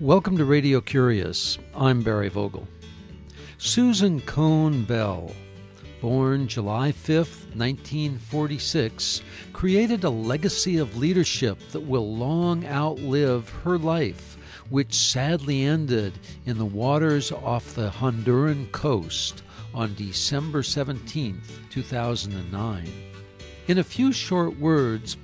Welcome 0.00 0.38
to 0.38 0.44
Radio 0.44 0.80
Curious. 0.80 1.58
I'm 1.74 2.02
Barry 2.02 2.28
Vogel. 2.28 2.68
Susan 3.58 4.20
Cone 4.20 4.84
Bell, 4.84 5.32
born 6.00 6.46
July 6.46 6.92
5th, 6.92 7.52
1946, 7.56 9.22
created 9.52 10.04
a 10.04 10.10
legacy 10.10 10.78
of 10.78 10.96
leadership 10.96 11.58
that 11.72 11.80
will 11.80 12.14
long 12.14 12.64
outlive 12.66 13.48
her 13.64 13.76
life, 13.76 14.38
which 14.70 14.94
sadly 14.94 15.64
ended 15.64 16.12
in 16.46 16.58
the 16.58 16.64
waters 16.64 17.32
off 17.32 17.74
the 17.74 17.90
Honduran 17.90 18.70
coast 18.70 19.42
on 19.74 19.96
December 19.96 20.62
17, 20.62 21.42
2009. 21.70 22.92
In 23.66 23.78
a 23.78 23.84
few 23.84 24.12
short 24.12 24.56
words, 24.60 25.16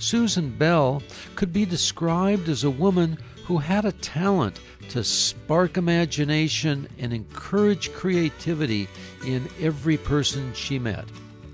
Susan 0.00 0.50
Bell 0.50 1.00
could 1.36 1.52
be 1.52 1.64
described 1.64 2.48
as 2.48 2.64
a 2.64 2.70
woman 2.70 3.18
who 3.46 3.58
had 3.58 3.84
a 3.84 3.92
talent 3.92 4.58
to 4.88 5.04
spark 5.04 5.76
imagination 5.76 6.88
and 6.98 7.12
encourage 7.12 7.92
creativity 7.92 8.88
in 9.24 9.48
every 9.60 9.96
person 9.96 10.52
she 10.52 10.80
met. 10.80 11.04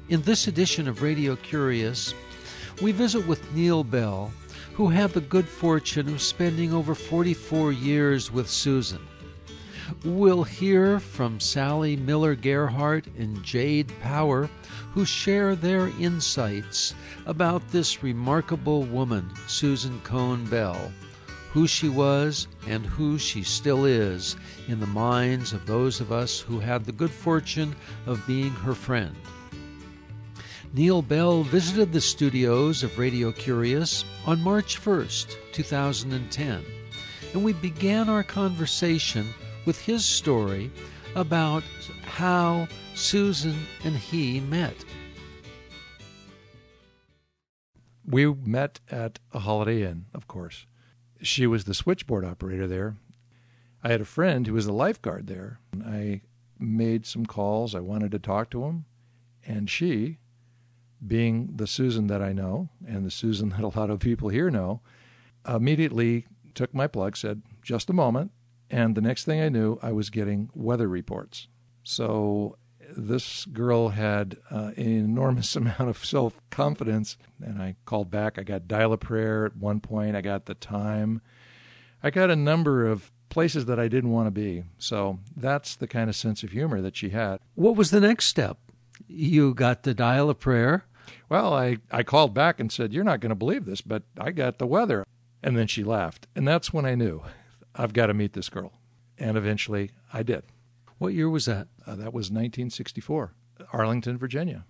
In 0.09 0.23
this 0.23 0.49
edition 0.49 0.89
of 0.89 1.03
Radio 1.03 1.37
Curious, 1.37 2.15
we 2.81 2.93
visit 2.93 3.27
with 3.27 3.55
Neil 3.55 3.85
Bell, 3.85 4.33
who 4.73 4.89
had 4.89 5.11
the 5.11 5.21
good 5.21 5.47
fortune 5.47 6.09
of 6.09 6.23
spending 6.23 6.73
over 6.73 6.95
44 6.95 7.73
years 7.73 8.33
with 8.33 8.49
Susan. 8.49 9.07
We'll 10.03 10.45
hear 10.45 10.99
from 10.99 11.41
Sally 11.41 11.97
Miller 11.97 12.35
Gearhart 12.35 13.05
and 13.19 13.43
Jade 13.45 13.93
Power, 14.01 14.49
who 14.95 15.05
share 15.05 15.55
their 15.55 15.89
insights 16.01 16.95
about 17.27 17.69
this 17.69 18.03
remarkable 18.03 18.85
woman, 18.85 19.31
Susan 19.47 20.01
Cone 20.01 20.47
Bell 20.47 20.91
who 21.53 21.67
she 21.67 21.89
was 21.89 22.49
and 22.67 22.87
who 22.87 23.19
she 23.19 23.43
still 23.43 23.85
is 23.85 24.37
in 24.69 24.81
the 24.81 24.87
minds 24.87 25.53
of 25.53 25.67
those 25.67 26.01
of 26.01 26.11
us 26.11 26.41
who 26.41 26.59
had 26.59 26.85
the 26.85 26.93
good 26.93 27.11
fortune 27.11 27.77
of 28.07 28.27
being 28.27 28.51
her 28.51 28.75
friend. 28.75 29.15
Neil 30.73 31.03
Bell 31.03 31.43
visited 31.43 31.93
the 31.93 32.01
studios 32.01 32.83
of 32.83 32.99
Radio 32.99 33.31
Curious 33.33 34.07
on 34.27 34.41
March 34.41 34.81
1st, 34.81 35.37
2010, 35.53 36.65
and 37.35 37.45
we 37.45 37.53
began 37.53 38.09
our 38.09 38.23
conversation 38.23 39.29
with 39.67 39.79
his 39.79 40.07
story 40.07 40.71
about 41.15 41.63
how 42.05 42.67
Susan 42.95 43.67
and 43.85 43.95
he 43.95 44.41
met. 44.41 44.75
We 48.07 48.33
met 48.33 48.81
at 48.91 49.19
a 49.33 49.41
Holiday 49.41 49.83
Inn, 49.83 50.07
of 50.15 50.27
course 50.27 50.67
she 51.23 51.47
was 51.47 51.65
the 51.65 51.75
switchboard 51.75 52.25
operator 52.25 52.67
there. 52.67 52.97
I 53.83 53.91
had 53.91 54.01
a 54.01 54.07
friend 54.07 54.47
who 54.47 54.55
was 54.55 54.67
a 54.67 54.73
lifeguard 54.73 55.27
there. 55.27 55.59
I 55.85 56.23
made 56.59 57.07
some 57.07 57.27
calls. 57.27 57.75
I 57.75 57.81
wanted 57.81 58.13
to 58.13 58.19
talk 58.19 58.51
to 58.51 58.65
him. 58.65 58.85
And 59.45 59.69
she, 59.69 60.19
being 61.05 61.57
the 61.57 61.67
Susan 61.67 62.07
that 62.07 62.23
I 62.23 62.33
know 62.33 62.69
and 62.87 63.05
the 63.05 63.11
Susan 63.11 63.49
that 63.51 63.65
a 63.65 63.79
lot 63.79 63.91
of 63.91 64.01
people 64.01 64.29
here 64.29 64.51
know, 64.51 64.81
immediately 65.49 66.27
took 66.55 66.75
my 66.75 66.87
plug, 66.87 67.17
said, 67.17 67.43
just 67.63 67.91
a 67.91 67.95
moment. 67.95 68.31
And 68.71 68.95
the 68.95 69.01
next 69.01 69.25
thing 69.25 69.41
I 69.41 69.49
knew, 69.49 69.79
I 69.83 69.93
was 69.93 70.11
getting 70.11 70.51
weather 70.55 70.89
reports. 70.89 71.49
So 71.83 72.57
this 72.97 73.45
girl 73.47 73.91
had 73.91 74.39
uh, 74.51 74.73
an 74.77 74.87
enormous 74.87 75.55
amount 75.57 75.89
of 75.89 76.05
self 76.05 76.41
confidence. 76.51 77.17
And 77.41 77.61
I 77.61 77.77
called 77.85 78.11
back. 78.11 78.39
I 78.39 78.43
got 78.43 78.69
dial 78.69 78.93
a 78.93 78.99
prayer 78.99 79.47
at 79.47 79.57
one 79.57 79.81
point. 79.81 80.17
I 80.17 80.21
got 80.21 80.47
the 80.47 80.55
time. 80.55 81.21
I 82.03 82.11
got 82.11 82.31
a 82.31 82.37
number 82.37 82.87
of 82.87 83.13
places 83.29 83.65
that 83.67 83.81
I 83.81 83.89
didn't 83.89 84.11
want 84.11 84.27
to 84.27 84.31
be. 84.31 84.65
So 84.79 85.19
that's 85.37 85.77
the 85.77 85.87
kind 85.87 86.11
of 86.11 86.17
sense 86.17 86.43
of 86.43 86.51
humor 86.51 86.81
that 86.83 86.97
she 86.97 87.11
had. 87.11 87.39
What 87.55 87.77
was 87.77 87.91
the 87.91 88.01
next 88.01 88.27
step? 88.27 88.59
You 89.07 89.55
got 89.55 89.85
the 89.85 89.95
dial 89.95 90.29
a 90.29 90.35
prayer. 90.35 90.85
Well, 91.29 91.55
I, 91.55 91.79
I 91.91 92.03
called 92.03 92.35
back 92.35 92.61
and 92.61 92.71
said, 92.71 92.93
You're 92.93 93.05
not 93.05 93.21
going 93.21 93.31
to 93.31 93.37
believe 93.37 93.65
this, 93.65 93.81
but 93.81 94.03
I 94.19 94.33
got 94.33 94.59
the 94.59 94.67
weather. 94.67 95.05
And 95.43 95.57
then 95.57 95.67
she 95.67 95.83
laughed. 95.83 96.27
And 96.37 96.47
that's 96.47 96.73
when 96.73 96.85
I 96.85 96.95
knew 96.95 97.23
I've 97.75 97.93
got 97.93 98.07
to 98.07 98.15
meet 98.15 98.35
this 98.35 98.49
girl. 98.49 98.73
And 99.19 99.37
eventually 99.37 99.91
I 100.13 100.23
did. 100.23 100.45
What 101.03 101.15
year 101.15 101.29
was 101.29 101.47
that? 101.47 101.67
Uh, 101.85 101.97
that 101.97 102.15
was 102.15 102.31
1964, 102.31 103.35
Arlington, 103.73 104.17
Virginia. 104.19 104.67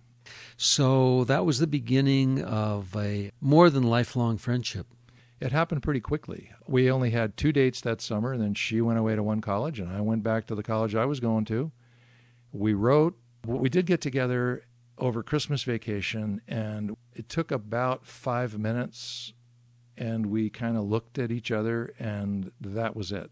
So 0.57 1.25
that 1.25 1.45
was 1.45 1.59
the 1.59 1.67
beginning 1.67 2.43
of 2.43 2.97
a 2.97 3.31
more 3.39 3.69
than 3.69 3.83
lifelong 3.83 4.39
friendship. 4.39 4.87
It 5.41 5.53
happened 5.53 5.83
pretty 5.83 6.01
quickly. 6.01 6.51
We 6.67 6.91
only 6.91 7.11
had 7.11 7.37
two 7.37 7.53
dates 7.53 7.83
that 7.83 8.01
summer, 8.01 8.33
and 8.33 8.43
then 8.43 8.55
she 8.55 8.81
went 8.81 8.99
away 8.99 9.15
to 9.15 9.23
one 9.23 9.43
college, 9.43 9.79
and 9.79 9.91
I 9.91 10.01
went 10.01 10.23
back 10.23 10.47
to 10.47 10.55
the 10.55 10.63
college 10.63 10.95
I 10.95 11.05
was 11.05 11.21
going 11.21 11.45
to. 11.45 11.71
We 12.51 12.73
wrote. 12.73 13.15
We 13.45 13.69
did 13.69 13.85
get 13.85 14.01
together 14.01 14.65
over 14.97 15.23
Christmas 15.23 15.65
vacation, 15.65 16.41
and 16.49 16.97
it 17.15 17.29
took 17.29 17.51
about 17.51 18.07
five 18.07 18.59
minutes, 18.59 19.35
and 19.99 20.25
we 20.31 20.49
kind 20.49 20.79
of 20.79 20.85
looked 20.85 21.19
at 21.19 21.31
each 21.31 21.51
other, 21.51 21.93
and 21.99 22.53
that 22.59 22.97
was 22.97 23.13
it. 23.13 23.31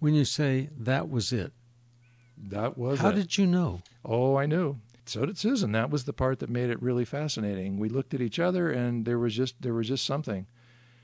When 0.00 0.14
you 0.14 0.24
say 0.24 0.70
that 0.76 1.08
was 1.08 1.32
it, 1.32 1.52
that 2.48 2.76
was 2.76 3.00
How 3.00 3.10
it. 3.10 3.14
did 3.14 3.38
you 3.38 3.46
know? 3.46 3.82
Oh, 4.04 4.36
I 4.36 4.46
knew. 4.46 4.78
So 5.04 5.26
did 5.26 5.38
Susan. 5.38 5.72
That 5.72 5.90
was 5.90 6.04
the 6.04 6.12
part 6.12 6.38
that 6.38 6.50
made 6.50 6.70
it 6.70 6.80
really 6.82 7.04
fascinating. 7.04 7.78
We 7.78 7.88
looked 7.88 8.14
at 8.14 8.20
each 8.20 8.38
other 8.38 8.70
and 8.70 9.04
there 9.04 9.18
was 9.18 9.34
just 9.34 9.60
there 9.60 9.74
was 9.74 9.88
just 9.88 10.06
something. 10.06 10.46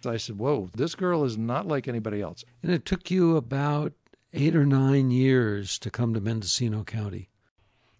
I 0.06 0.16
said, 0.16 0.38
"Whoa, 0.38 0.70
this 0.74 0.94
girl 0.94 1.24
is 1.24 1.36
not 1.36 1.66
like 1.66 1.88
anybody 1.88 2.20
else." 2.20 2.44
And 2.62 2.70
it 2.72 2.84
took 2.84 3.10
you 3.10 3.36
about 3.36 3.92
8 4.32 4.54
or 4.54 4.64
9 4.64 5.10
years 5.10 5.78
to 5.80 5.90
come 5.90 6.14
to 6.14 6.20
Mendocino 6.20 6.84
County. 6.84 7.30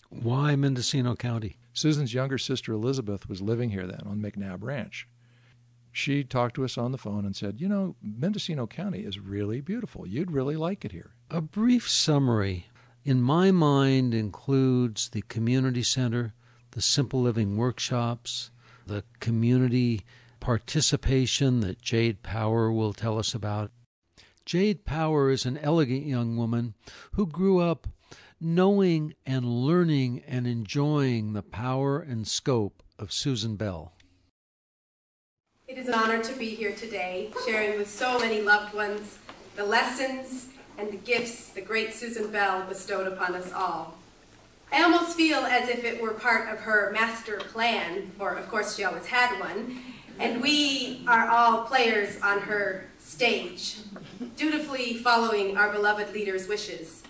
Why 0.09 0.55
Mendocino 0.55 1.17
County? 1.17 1.59
Susan's 1.73 2.15
younger 2.15 2.39
sister 2.39 2.73
Elizabeth 2.73 3.29
was 3.29 3.43
living 3.43 3.71
here 3.71 3.87
then 3.87 4.03
on 4.07 4.21
McNabb 4.21 4.63
Ranch. 4.63 5.09
She 5.91 6.23
talked 6.23 6.55
to 6.55 6.65
us 6.65 6.79
on 6.79 6.93
the 6.93 6.99
phone 6.99 7.25
and 7.25 7.35
said, 7.35 7.61
"You 7.61 7.69
know, 7.69 7.97
Mendocino 8.01 8.67
County 8.69 9.01
is 9.01 9.19
really 9.19 9.61
beautiful. 9.61 10.07
You'd 10.07 10.31
really 10.31 10.57
like 10.57 10.85
it 10.85 10.93
here." 10.93 11.11
A 11.31 11.41
brief 11.41 11.89
summary 11.91 12.67
in 13.09 13.23
my 13.23 13.51
mind 13.51 14.13
includes 14.13 15.09
the 15.09 15.23
community 15.23 15.83
center, 15.83 16.35
the 16.73 16.83
simple 16.83 17.23
living 17.23 17.57
workshops, 17.57 18.51
the 18.87 19.03
community 19.19 20.03
participation 20.41 21.61
that 21.61 21.81
Jade 21.81 22.23
Power 22.23 22.71
will 22.71 22.93
tell 22.93 23.19
us 23.19 23.33
about. 23.33 23.71
Jade 24.45 24.85
Power 24.85 25.31
is 25.31 25.47
an 25.47 25.57
elegant 25.57 26.05
young 26.05 26.37
woman 26.37 26.75
who 27.13 27.27
grew 27.27 27.61
up 27.61 27.89
knowing 28.39 29.15
and 29.25 29.47
learning 29.47 30.23
and 30.29 30.47
enjoying 30.47 31.33
the 31.33 31.43
power 31.43 31.99
and 32.01 32.29
scope 32.29 32.83
of 32.99 33.11
Susan 33.11 33.57
Bell. 33.57 33.95
It 35.67 35.79
is 35.79 35.89
an 35.89 35.95
honor 35.95 36.23
to 36.23 36.35
be 36.35 36.51
here 36.55 36.75
today, 36.75 37.33
sharing 37.47 37.79
with 37.79 37.89
so 37.89 38.19
many 38.19 38.43
loved 38.43 38.75
ones 38.75 39.19
the 39.57 39.65
lessons 39.65 40.49
and 40.79 40.93
the 40.93 40.97
gifts 40.97 41.49
the 41.49 41.61
great 41.61 41.93
Susan 41.93 42.31
Bell 42.31 42.65
bestowed 42.69 43.09
upon 43.09 43.35
us 43.35 43.53
all. 43.53 43.99
I 44.73 44.83
almost 44.83 45.17
feel 45.17 45.41
as 45.41 45.69
if 45.69 45.85
it 45.85 46.01
were 46.01 46.13
part 46.13 46.49
of 46.49 46.61
her 46.61 46.93
master 46.93 47.39
plan, 47.39 48.13
for 48.17 48.35
of 48.35 48.49
course 48.49 48.77
she 48.77 48.85
always 48.85 49.07
had 49.07 49.41
one, 49.41 49.81
and 50.21 50.41
we 50.41 51.03
are 51.09 51.29
all 51.29 51.65
players 51.65 52.21
on 52.23 52.41
her 52.43 52.85
stage, 52.99 53.79
dutifully 54.37 54.99
following 54.99 55.57
our 55.57 55.73
beloved 55.73 56.13
leader's 56.15 56.47
wishes 56.47 57.03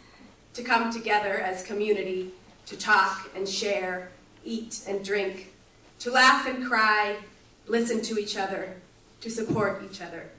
to 0.55 0.63
come 0.63 0.91
together 0.91 1.35
as 1.39 1.63
community, 1.63 2.31
to 2.67 2.77
talk 2.77 3.31
and 3.37 3.49
share, 3.49 4.11
eat 4.45 4.81
and 4.89 5.05
drink, 5.05 5.53
to 5.99 6.11
laugh 6.11 6.47
and 6.47 6.65
cry, 6.65 7.17
listen 7.67 8.01
to 8.03 8.19
each 8.19 8.37
other, 8.37 8.77
to 9.21 9.31
support 9.31 9.83
each 9.91 10.01
other. 10.01 10.31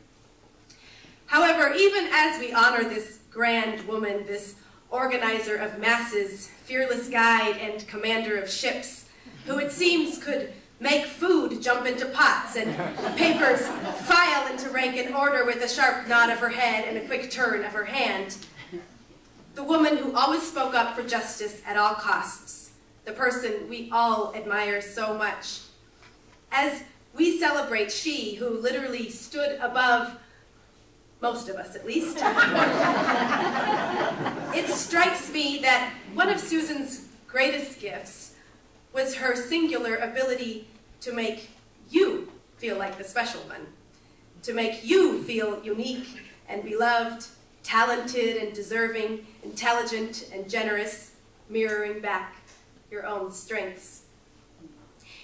However, 1.28 1.74
even 1.76 2.08
as 2.12 2.40
we 2.40 2.54
honor 2.54 2.84
this 2.84 3.19
grand 3.30 3.88
woman, 3.88 4.26
this 4.26 4.56
organizer 4.90 5.56
of 5.56 5.80
masses, 5.80 6.48
fearless 6.48 7.10
guide 7.10 7.58
and 7.58 7.88
commander 7.88 8.38
of 8.38 8.50
ships, 8.50 9.06
who 9.46 9.58
it 9.60 9.72
seems 9.72 10.24
could 10.24 10.54
make 10.80 11.06
food 11.06 11.62
jump 11.62 11.86
into 11.86 12.06
pots 12.08 12.56
and 12.56 12.76
papers 13.18 13.68
file 14.06 14.52
into 14.52 14.70
rank 14.70 14.96
and 14.96 15.14
order 15.14 15.46
with 15.46 15.62
a 15.62 15.68
sharp 15.68 16.08
nod 16.08 16.30
of 16.30 16.40
her 16.40 16.50
head 16.50 16.86
and 16.88 16.98
a 16.98 17.06
quick 17.06 17.30
turn 17.30 17.64
of 17.66 17.72
her 17.72 17.86
hand. 17.86 18.38
The 19.56 19.64
woman 19.64 19.98
who 19.98 20.16
always 20.16 20.44
spoke 20.44 20.74
up 20.74 20.96
for 20.96 21.04
justice 21.04 21.62
at 21.66 21.76
all 21.76 21.96
costs, 21.96 22.72
the 23.06 23.12
person 23.12 23.68
we 23.68 23.90
all 23.92 24.34
admire 24.36 24.82
so 24.82 25.14
much. 25.14 25.62
As 26.52 26.84
we 27.14 27.40
celebrate 27.40 27.92
she 27.92 28.36
who 28.36 28.50
literally 28.50 29.10
stood 29.10 29.60
above 29.60 30.18
most 31.22 31.50
of 31.50 31.56
us 31.58 31.76
at 31.76 31.86
least. 31.86 32.18
it 34.56 34.70
strikes 34.70 35.32
me 35.32 35.60
that 35.60 35.94
one 36.14 36.30
of 36.30 36.40
Susan's 36.40 37.08
greatest 37.28 37.80
gifts 37.80 38.36
was 38.94 39.16
her 39.16 39.36
singular 39.36 39.96
ability 39.96 40.68
to 41.02 41.14
make 41.14 41.50
you 41.90 42.32
feel 42.58 42.78
like 42.78 42.98
the 42.98 43.04
special 43.04 43.42
one, 43.42 43.68
to 44.44 44.54
make 44.54 44.86
you 44.86 45.22
feel 45.24 45.62
unique 45.64 46.22
and 46.48 46.64
beloved 46.64 47.26
talented 47.64 48.38
and 48.38 48.54
deserving, 48.54 49.26
intelligent 49.44 50.30
and 50.34 50.50
generous, 50.50 51.12
mirroring 51.50 52.00
back 52.00 52.36
your 52.90 53.06
own 53.06 53.32
strengths. 53.32 54.04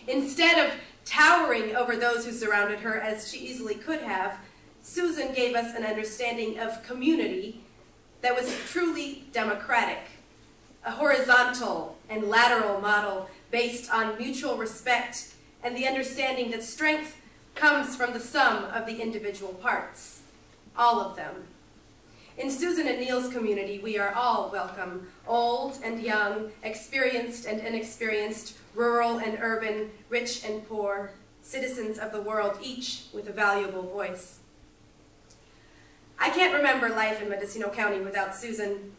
Instead 0.07 0.63
of 0.63 0.73
towering 1.05 1.75
over 1.75 1.95
those 1.95 2.25
who 2.25 2.31
surrounded 2.31 2.79
her 2.79 2.99
as 2.99 3.31
she 3.31 3.39
easily 3.39 3.75
could 3.75 4.01
have, 4.01 4.37
Susan 4.85 5.33
gave 5.33 5.55
us 5.55 5.75
an 5.75 5.83
understanding 5.83 6.59
of 6.59 6.83
community 6.83 7.59
that 8.21 8.35
was 8.35 8.55
truly 8.69 9.25
democratic, 9.33 9.97
a 10.85 10.91
horizontal 10.91 11.97
and 12.07 12.29
lateral 12.29 12.79
model 12.79 13.27
based 13.49 13.91
on 13.91 14.15
mutual 14.15 14.57
respect 14.57 15.33
and 15.63 15.75
the 15.75 15.87
understanding 15.87 16.51
that 16.51 16.61
strength 16.61 17.19
comes 17.55 17.95
from 17.95 18.13
the 18.13 18.19
sum 18.19 18.65
of 18.65 18.85
the 18.85 19.01
individual 19.01 19.55
parts, 19.55 20.21
all 20.77 21.01
of 21.01 21.15
them. 21.15 21.47
In 22.37 22.51
Susan 22.51 22.87
and 22.87 22.99
Neil's 22.99 23.33
community, 23.33 23.79
we 23.79 23.97
are 23.97 24.13
all 24.13 24.51
welcome, 24.51 25.07
old 25.27 25.79
and 25.83 25.99
young, 25.99 26.51
experienced 26.61 27.47
and 27.47 27.59
inexperienced, 27.59 28.55
rural 28.75 29.17
and 29.17 29.39
urban, 29.41 29.89
rich 30.09 30.45
and 30.45 30.65
poor, 30.69 31.09
citizens 31.41 31.97
of 31.97 32.11
the 32.11 32.21
world, 32.21 32.59
each 32.61 33.05
with 33.11 33.27
a 33.27 33.33
valuable 33.33 33.81
voice. 33.81 34.41
I 36.19 36.29
can't 36.29 36.53
remember 36.53 36.89
life 36.89 37.21
in 37.21 37.29
Mendocino 37.29 37.69
County 37.69 37.99
without 37.99 38.35
Susan. 38.35 38.91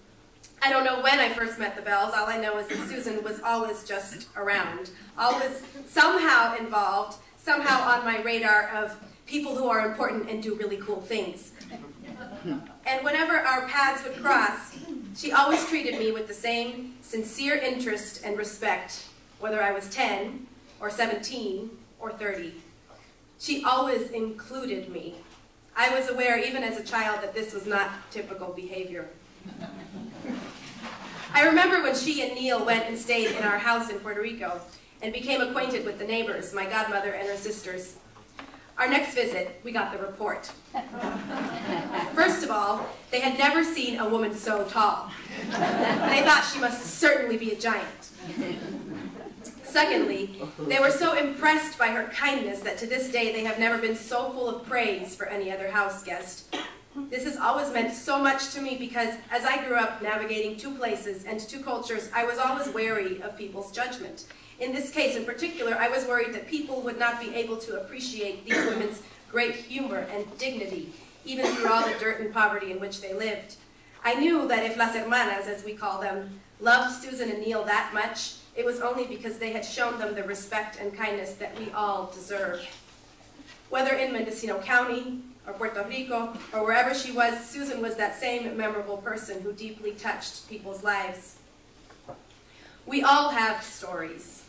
I 0.63 0.71
don't 0.71 0.85
know 0.85 1.01
when 1.03 1.19
I 1.19 1.29
first 1.31 1.59
met 1.59 1.77
the 1.77 1.83
Bells. 1.83 2.13
All 2.15 2.27
I 2.27 2.39
know 2.39 2.59
is 2.59 2.67
that 2.69 2.79
Susan 2.89 3.23
was 3.23 3.41
always 3.41 3.85
just 3.85 4.29
around, 4.37 4.91
always 5.19 5.63
somehow 5.87 6.57
involved, 6.57 7.19
somehow 7.37 7.89
on 7.89 8.05
my 8.05 8.23
radar 8.23 8.69
of 8.75 8.97
people 9.27 9.57
who 9.57 9.69
are 9.69 9.87
important 9.87 10.29
and 10.31 10.43
do 10.43 10.55
really 10.55 10.77
cool 10.79 11.01
things. 11.01 11.53
And 12.87 13.05
whenever 13.05 13.37
our 13.37 13.67
paths 13.69 14.05
would 14.05 14.23
cross, 14.23 14.77
she 15.17 15.33
always 15.33 15.67
treated 15.69 15.99
me 15.99 16.13
with 16.13 16.29
the 16.29 16.35
same 16.35 16.95
sincere 17.03 17.57
interest 17.57 18.23
and 18.25 18.37
respect, 18.39 19.07
whether 19.41 19.63
I 19.63 19.73
was 19.73 19.89
10 19.91 20.47
or 20.81 20.91
17 20.91 21.71
or 21.99 22.13
30. 22.13 22.55
She 23.39 23.65
always 23.65 24.11
included 24.11 24.91
me. 24.91 25.17
I 25.77 25.95
was 25.95 26.09
aware, 26.09 26.39
even 26.39 26.65
as 26.65 26.79
a 26.79 26.83
child, 26.83 27.23
that 27.23 27.35
this 27.35 27.53
was 27.53 27.67
not 27.67 27.91
typical 28.11 28.53
behavior. 28.55 29.09
I 31.35 31.45
remember 31.47 31.83
when 31.83 31.95
she 31.95 32.23
and 32.23 32.35
Neil 32.35 32.65
went 32.65 32.87
and 32.87 32.97
stayed 32.97 33.37
in 33.37 33.43
our 33.43 33.59
house 33.59 33.91
in 33.91 33.99
Puerto 33.99 34.23
Rico 34.23 34.61
and 35.03 35.13
became 35.13 35.43
acquainted 35.43 35.85
with 35.85 35.99
the 35.99 36.07
neighbors, 36.07 36.55
my 36.55 36.65
godmother 36.65 37.11
and 37.11 37.29
her 37.29 37.37
sisters. 37.37 37.97
Our 38.79 38.89
next 38.89 39.15
visit, 39.15 39.61
we 39.65 39.73
got 39.73 39.93
the 39.93 39.99
report. 39.99 40.51
First 42.15 42.43
of 42.43 42.51
all, 42.51 42.87
they 43.11 43.21
had 43.21 43.39
never 43.39 43.63
seen 43.63 43.99
a 43.99 44.09
woman 44.09 44.35
so 44.35 44.65
tall. 44.65 45.11
They 45.51 46.23
thought 46.23 46.49
she 46.53 46.59
must 46.59 46.87
certainly 46.99 47.37
be 47.37 47.53
a 47.53 47.57
giant. 47.57 48.11
Secondly, 49.63 50.41
they 50.67 50.79
were 50.79 50.91
so 50.91 51.15
impressed 51.15 51.79
by 51.79 51.89
her 51.89 52.05
kindness 52.13 52.61
that 52.61 52.79
to 52.79 52.87
this 52.87 53.11
day 53.11 53.33
they 53.33 53.45
have 53.45 53.59
never 53.59 53.79
been 53.79 53.97
so 53.97 54.31
full 54.31 54.49
of 54.49 54.67
praise 54.67 55.15
for 55.15 55.27
any 55.27 55.51
other 55.51 55.71
house 55.71 56.03
guest. 56.03 56.57
This 57.11 57.25
has 57.25 57.37
always 57.37 57.73
meant 57.73 57.93
so 57.93 58.19
much 58.19 58.55
to 58.55 58.63
me 58.63 58.77
because 58.77 59.15
as 59.31 59.45
I 59.45 59.65
grew 59.67 59.77
up 59.77 60.01
navigating 60.01 60.57
two 60.57 60.75
places 60.75 61.25
and 61.25 61.39
two 61.39 61.61
cultures, 61.61 62.11
I 62.15 62.25
was 62.25 62.39
always 62.39 62.69
wary 62.71 63.21
of 63.23 63.37
people's 63.37 63.71
judgment. 63.71 64.25
In 64.59 64.73
this 64.73 64.91
case 64.91 65.15
in 65.17 65.25
particular, 65.27 65.77
I 65.79 65.89
was 65.89 66.07
worried 66.07 66.33
that 66.33 66.49
people 66.49 66.81
would 66.81 66.99
not 66.99 67.21
be 67.21 67.35
able 67.35 67.59
to 67.59 67.81
appreciate 67.81 68.47
these 68.47 68.65
women's 68.65 69.03
great 69.31 69.55
humor 69.55 70.07
and 70.11 70.25
dignity, 70.39 70.93
even 71.27 71.45
through 71.47 71.71
all 71.71 71.87
the 71.87 71.99
dirt 71.99 72.21
and 72.21 72.33
poverty 72.33 72.73
in 72.73 72.81
which 72.81 73.03
they 73.03 73.13
lived. 73.13 73.57
I 74.03 74.15
knew 74.15 74.49
that 74.49 74.65
if 74.65 74.79
Las 74.79 74.95
Hermanas, 74.95 75.47
as 75.47 75.65
we 75.65 75.75
call 75.75 76.01
them, 76.01 76.41
loved 76.61 77.03
Susan 77.03 77.31
and 77.31 77.41
Neil 77.41 77.65
that 77.65 77.93
much, 77.93 78.37
it 78.57 78.65
was 78.65 78.81
only 78.81 79.07
because 79.07 79.39
they 79.39 79.53
had 79.53 79.65
shown 79.65 79.99
them 79.99 80.15
the 80.15 80.25
respect 80.25 80.79
and 80.81 80.97
kindness 80.97 81.35
that 81.35 81.59
we 81.59 81.71
all 81.73 82.11
deserve. 82.15 82.67
Whether 83.69 83.95
in 83.95 84.13
Mendocino 84.13 84.59
County, 84.61 85.21
or 85.47 85.53
Puerto 85.53 85.85
Rico, 85.89 86.33
or 86.53 86.65
wherever 86.65 86.95
she 86.95 87.13
was, 87.13 87.39
Susan 87.49 87.81
was 87.81 87.97
that 87.97 88.19
same 88.19 88.57
memorable 88.57 88.97
person 88.97 89.43
who 89.43 89.53
deeply 89.53 89.93
touched 89.93 90.49
people's 90.49 90.83
lives. 90.83 91.37
We 92.85 93.03
all 93.03 93.31
have 93.31 93.63
stories. 93.63 94.45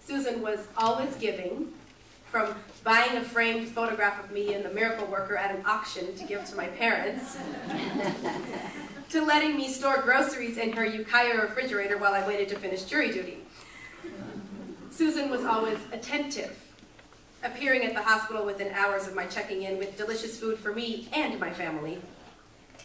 Susan 0.00 0.42
was 0.42 0.66
always 0.76 1.14
giving, 1.16 1.72
from 2.26 2.54
buying 2.84 3.16
a 3.16 3.22
framed 3.22 3.68
photograph 3.68 4.22
of 4.24 4.30
me 4.30 4.54
and 4.54 4.64
the 4.64 4.70
miracle 4.70 5.06
worker 5.06 5.36
at 5.36 5.54
an 5.54 5.64
auction 5.66 6.16
to 6.16 6.24
give 6.24 6.44
to 6.46 6.56
my 6.56 6.66
parents, 6.66 7.36
to 9.10 9.24
letting 9.24 9.56
me 9.56 9.68
store 9.68 10.02
groceries 10.02 10.58
in 10.58 10.72
her 10.72 10.84
Ukiah 10.84 11.40
refrigerator 11.40 11.96
while 11.96 12.14
I 12.14 12.26
waited 12.26 12.48
to 12.48 12.58
finish 12.58 12.82
jury 12.82 13.12
duty. 13.12 13.38
Susan 14.90 15.30
was 15.30 15.44
always 15.44 15.78
attentive, 15.92 16.58
appearing 17.44 17.84
at 17.84 17.94
the 17.94 18.02
hospital 18.02 18.44
within 18.44 18.72
hours 18.72 19.06
of 19.06 19.14
my 19.14 19.26
checking 19.26 19.62
in 19.62 19.78
with 19.78 19.96
delicious 19.96 20.38
food 20.38 20.58
for 20.58 20.72
me 20.72 21.08
and 21.12 21.38
my 21.38 21.52
family. 21.52 21.98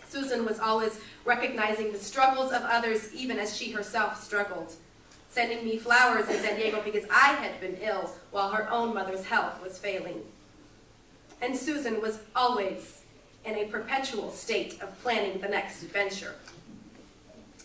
Susan 0.07 0.45
was 0.45 0.59
always 0.59 0.99
recognizing 1.23 1.91
the 1.91 1.97
struggles 1.97 2.51
of 2.51 2.61
others 2.63 3.13
even 3.13 3.39
as 3.39 3.55
she 3.55 3.71
herself 3.71 4.21
struggled, 4.21 4.73
sending 5.29 5.63
me 5.63 5.77
flowers 5.77 6.27
in 6.27 6.37
San 6.41 6.57
Diego 6.57 6.81
because 6.83 7.05
I 7.09 7.33
had 7.35 7.59
been 7.61 7.77
ill 7.81 8.11
while 8.31 8.49
her 8.49 8.69
own 8.69 8.93
mother's 8.93 9.25
health 9.25 9.61
was 9.63 9.77
failing. 9.77 10.21
And 11.41 11.55
Susan 11.55 12.01
was 12.01 12.19
always 12.35 13.00
in 13.45 13.55
a 13.55 13.65
perpetual 13.65 14.31
state 14.31 14.81
of 14.81 15.01
planning 15.01 15.39
the 15.41 15.47
next 15.47 15.83
adventure. 15.83 16.35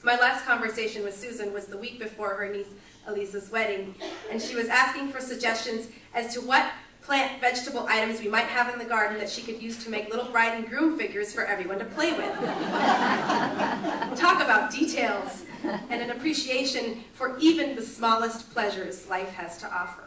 My 0.02 0.16
last 0.18 0.44
conversation 0.44 1.02
with 1.02 1.16
Susan 1.16 1.52
was 1.52 1.66
the 1.66 1.76
week 1.76 1.98
before 1.98 2.34
her 2.34 2.48
niece 2.52 2.68
Elisa's 3.06 3.50
wedding, 3.50 3.94
and 4.30 4.40
she 4.40 4.54
was 4.54 4.68
asking 4.68 5.08
for 5.08 5.20
suggestions 5.20 5.88
as 6.14 6.34
to 6.34 6.40
what 6.40 6.70
plant 7.02 7.40
vegetable 7.40 7.86
items 7.88 8.20
we 8.20 8.26
might 8.26 8.46
have 8.46 8.72
in 8.72 8.80
the 8.80 8.84
garden 8.84 9.16
that 9.18 9.30
she 9.30 9.40
could 9.40 9.62
use 9.62 9.82
to 9.84 9.90
make 9.90 10.10
little 10.10 10.30
bride 10.32 10.54
and 10.58 10.68
groom 10.68 10.98
figures 10.98 11.32
for 11.32 11.44
everyone 11.44 11.78
to 11.78 11.84
play 11.84 12.12
with. 12.12 12.34
Talk 14.18 14.42
about 14.42 14.72
details 14.72 15.44
and 15.62 16.02
an 16.02 16.10
appreciation 16.10 17.04
for 17.12 17.38
even 17.38 17.76
the 17.76 17.82
smallest 17.82 18.52
pleasures 18.52 19.08
life 19.08 19.32
has 19.34 19.56
to 19.58 19.72
offer. 19.72 20.02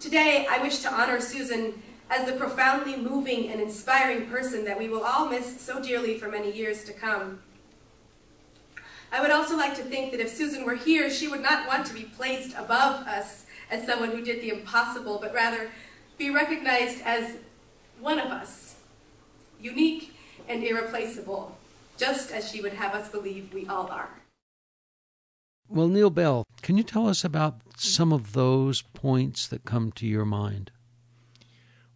Today, 0.00 0.46
I 0.50 0.58
wish 0.62 0.78
to 0.78 0.92
honor 0.92 1.20
Susan 1.20 1.82
as 2.10 2.26
the 2.26 2.36
profoundly 2.36 2.96
moving 2.96 3.50
and 3.50 3.60
inspiring 3.60 4.26
person 4.26 4.64
that 4.64 4.78
we 4.78 4.88
will 4.88 5.02
all 5.02 5.28
miss 5.28 5.60
so 5.60 5.82
dearly 5.82 6.18
for 6.18 6.28
many 6.28 6.52
years 6.52 6.84
to 6.84 6.92
come. 6.92 7.40
I 9.10 9.20
would 9.20 9.30
also 9.30 9.56
like 9.56 9.76
to 9.76 9.82
think 9.82 10.10
that 10.10 10.20
if 10.20 10.28
Susan 10.28 10.64
were 10.64 10.74
here, 10.74 11.08
she 11.08 11.28
would 11.28 11.40
not 11.40 11.68
want 11.68 11.86
to 11.86 11.94
be 11.94 12.02
placed 12.02 12.56
above 12.56 13.06
us 13.06 13.46
as 13.70 13.86
someone 13.86 14.10
who 14.10 14.24
did 14.24 14.42
the 14.42 14.50
impossible, 14.50 15.18
but 15.20 15.32
rather 15.32 15.70
be 16.18 16.30
recognized 16.30 17.00
as 17.04 17.36
one 18.00 18.18
of 18.18 18.30
us, 18.30 18.76
unique 19.60 20.14
and 20.48 20.62
irreplaceable, 20.62 21.56
just 21.96 22.30
as 22.30 22.50
she 22.50 22.60
would 22.60 22.74
have 22.74 22.92
us 22.94 23.08
believe 23.08 23.54
we 23.54 23.66
all 23.66 23.86
are. 23.86 24.10
Well, 25.68 25.88
Neil 25.88 26.10
Bell, 26.10 26.44
can 26.60 26.76
you 26.76 26.82
tell 26.82 27.08
us 27.08 27.24
about 27.24 27.60
some 27.78 28.12
of 28.12 28.32
those 28.32 28.82
points 28.82 29.46
that 29.46 29.64
come 29.64 29.92
to 29.92 30.06
your 30.06 30.26
mind? 30.26 30.70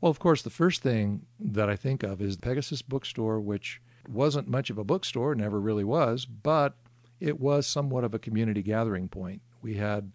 Well, 0.01 0.11
of 0.11 0.19
course, 0.19 0.43
the 0.43 0.51
first 0.51 0.83
thing 0.83 1.27
that 1.41 1.69
I 1.69 1.77
think 1.77 2.03
of 2.03 2.23
is 2.23 2.37
the 2.37 2.43
Pegasus 2.43 2.83
Bookstore, 2.83 3.41
which 3.41 3.81
wasn't 4.09 4.49
much 4.49 4.71
of 4.71 4.79
a 4.79 4.85
bookstore, 4.85 5.35
never 5.35 5.61
really 5.61 5.85
was, 5.85 6.25
but 6.25 6.77
it 7.21 7.41
was 7.41 7.67
somewhat 7.67 8.05
of 8.05 8.15
a 8.15 8.19
community 8.19 8.63
gathering 8.63 9.09
point. 9.09 9.43
We 9.61 9.75
had 9.75 10.13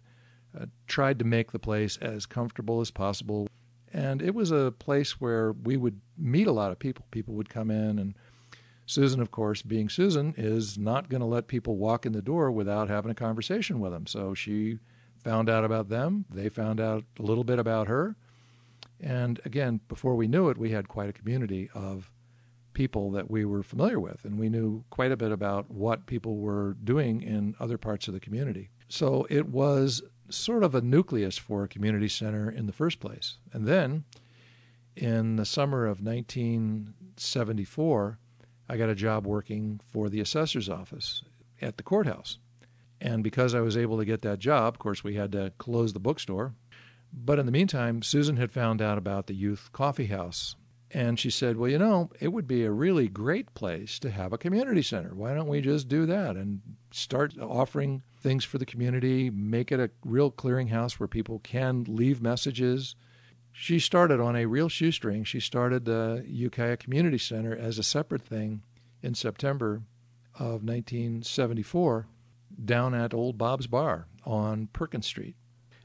uh, 0.58 0.66
tried 0.86 1.18
to 1.18 1.24
make 1.24 1.52
the 1.52 1.58
place 1.58 1.98
as 1.98 2.24
comfortable 2.24 2.80
as 2.80 2.90
possible, 2.90 3.46
and 3.92 4.22
it 4.22 4.34
was 4.34 4.50
a 4.50 4.72
place 4.78 5.20
where 5.20 5.52
we 5.52 5.76
would 5.76 6.00
meet 6.16 6.46
a 6.46 6.52
lot 6.52 6.72
of 6.72 6.78
people. 6.78 7.04
People 7.10 7.34
would 7.34 7.50
come 7.50 7.70
in, 7.70 7.98
and 7.98 8.14
Susan, 8.86 9.20
of 9.20 9.30
course, 9.30 9.60
being 9.60 9.90
Susan, 9.90 10.34
is 10.36 10.78
not 10.78 11.10
going 11.10 11.20
to 11.20 11.26
let 11.26 11.46
people 11.46 11.76
walk 11.76 12.06
in 12.06 12.12
the 12.12 12.22
door 12.22 12.50
without 12.50 12.88
having 12.88 13.10
a 13.10 13.14
conversation 13.14 13.80
with 13.80 13.92
them. 13.92 14.06
So 14.06 14.32
she 14.32 14.78
found 15.22 15.50
out 15.50 15.64
about 15.64 15.90
them, 15.90 16.24
they 16.30 16.48
found 16.48 16.80
out 16.80 17.04
a 17.18 17.22
little 17.22 17.44
bit 17.44 17.58
about 17.58 17.86
her 17.88 18.16
and 19.00 19.40
again, 19.44 19.80
before 19.88 20.14
we 20.14 20.28
knew 20.28 20.48
it, 20.48 20.58
we 20.58 20.70
had 20.70 20.88
quite 20.88 21.08
a 21.08 21.12
community 21.12 21.68
of 21.74 22.10
people 22.72 23.10
that 23.12 23.30
we 23.30 23.44
were 23.44 23.62
familiar 23.62 24.00
with, 24.00 24.24
and 24.24 24.38
we 24.38 24.48
knew 24.48 24.84
quite 24.90 25.12
a 25.12 25.16
bit 25.16 25.32
about 25.32 25.70
what 25.70 26.06
people 26.06 26.36
were 26.36 26.76
doing 26.82 27.22
in 27.22 27.54
other 27.60 27.78
parts 27.78 28.08
of 28.08 28.14
the 28.14 28.20
community. 28.20 28.70
So 28.88 29.26
it 29.30 29.48
was 29.48 30.02
sort 30.28 30.64
of 30.64 30.74
a 30.74 30.80
nucleus 30.80 31.38
for 31.38 31.64
a 31.64 31.68
community 31.68 32.08
center 32.08 32.50
in 32.50 32.66
the 32.66 32.72
first 32.72 33.00
place. 33.00 33.38
And 33.52 33.66
then 33.66 34.04
in 34.96 35.36
the 35.36 35.44
summer 35.44 35.86
of 35.86 36.00
1974, 36.00 38.18
I 38.68 38.76
got 38.76 38.88
a 38.88 38.94
job 38.94 39.26
working 39.26 39.80
for 39.92 40.08
the 40.08 40.20
assessor's 40.20 40.68
office 40.68 41.22
at 41.60 41.76
the 41.76 41.82
courthouse. 41.82 42.38
And 43.00 43.22
because 43.22 43.54
I 43.54 43.60
was 43.60 43.76
able 43.76 43.98
to 43.98 44.04
get 44.04 44.22
that 44.22 44.38
job, 44.38 44.74
of 44.74 44.78
course, 44.78 45.04
we 45.04 45.16
had 45.16 45.32
to 45.32 45.52
close 45.58 45.92
the 45.92 46.00
bookstore 46.00 46.54
but 47.16 47.38
in 47.38 47.46
the 47.46 47.52
meantime, 47.52 48.02
Susan 48.02 48.36
had 48.36 48.50
found 48.50 48.82
out 48.82 48.98
about 48.98 49.26
the 49.28 49.34
youth 49.34 49.70
coffee 49.72 50.06
house. 50.06 50.56
And 50.90 51.18
she 51.18 51.30
said, 51.30 51.56
Well, 51.56 51.70
you 51.70 51.78
know, 51.78 52.10
it 52.20 52.28
would 52.28 52.46
be 52.46 52.64
a 52.64 52.70
really 52.70 53.08
great 53.08 53.54
place 53.54 53.98
to 54.00 54.10
have 54.10 54.32
a 54.32 54.38
community 54.38 54.82
center. 54.82 55.14
Why 55.14 55.34
don't 55.34 55.48
we 55.48 55.60
just 55.60 55.88
do 55.88 56.06
that 56.06 56.36
and 56.36 56.60
start 56.92 57.34
offering 57.40 58.02
things 58.20 58.44
for 58.44 58.58
the 58.58 58.66
community, 58.66 59.30
make 59.30 59.72
it 59.72 59.80
a 59.80 59.90
real 60.04 60.30
clearinghouse 60.30 60.94
where 60.94 61.08
people 61.08 61.40
can 61.40 61.84
leave 61.88 62.22
messages? 62.22 62.94
She 63.50 63.78
started 63.78 64.20
on 64.20 64.36
a 64.36 64.46
real 64.46 64.68
shoestring. 64.68 65.24
She 65.24 65.40
started 65.40 65.84
the 65.84 66.24
Ukiah 66.26 66.76
Community 66.76 67.18
Center 67.18 67.56
as 67.56 67.78
a 67.78 67.84
separate 67.84 68.22
thing 68.22 68.62
in 69.02 69.14
September 69.14 69.82
of 70.34 70.64
1974 70.64 72.06
down 72.64 72.94
at 72.94 73.14
Old 73.14 73.38
Bob's 73.38 73.66
Bar 73.66 74.06
on 74.24 74.68
Perkins 74.72 75.06
Street. 75.06 75.36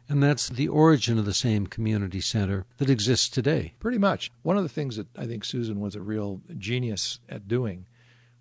And 0.10 0.24
that's 0.24 0.50
the 0.50 0.68
origin 0.68 1.20
of 1.20 1.26
the 1.26 1.36
same 1.36 1.68
community 1.68 2.20
center 2.20 2.66
that 2.78 2.90
exists 2.90 3.30
today. 3.30 3.76
Pretty 3.80 4.00
much. 4.00 4.32
One 4.42 4.58
of 4.58 4.64
the 4.64 4.70
things 4.70 4.96
that 4.96 5.08
I 5.16 5.28
think 5.28 5.46
Susan 5.46 5.80
was 5.80 5.96
a 5.96 6.02
real 6.02 6.42
genius 6.58 7.20
at 7.30 7.48
doing 7.48 7.86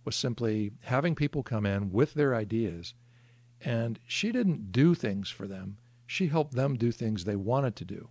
was 0.03 0.17
simply 0.17 0.73
having 0.85 1.15
people 1.15 1.43
come 1.43 1.67
in 1.67 1.93
with 1.93 2.15
their 2.15 2.35
ideas. 2.35 2.95
And 3.61 4.01
she 4.07 4.33
didn't 4.33 4.73
do 4.73 4.95
things 4.95 5.29
for 5.29 5.47
them, 5.47 5.77
she 6.07 6.29
helped 6.29 6.55
them 6.55 6.77
do 6.77 6.91
things 6.91 7.25
they 7.25 7.37
wanted 7.37 7.77
to 7.77 7.85
do. 7.85 8.09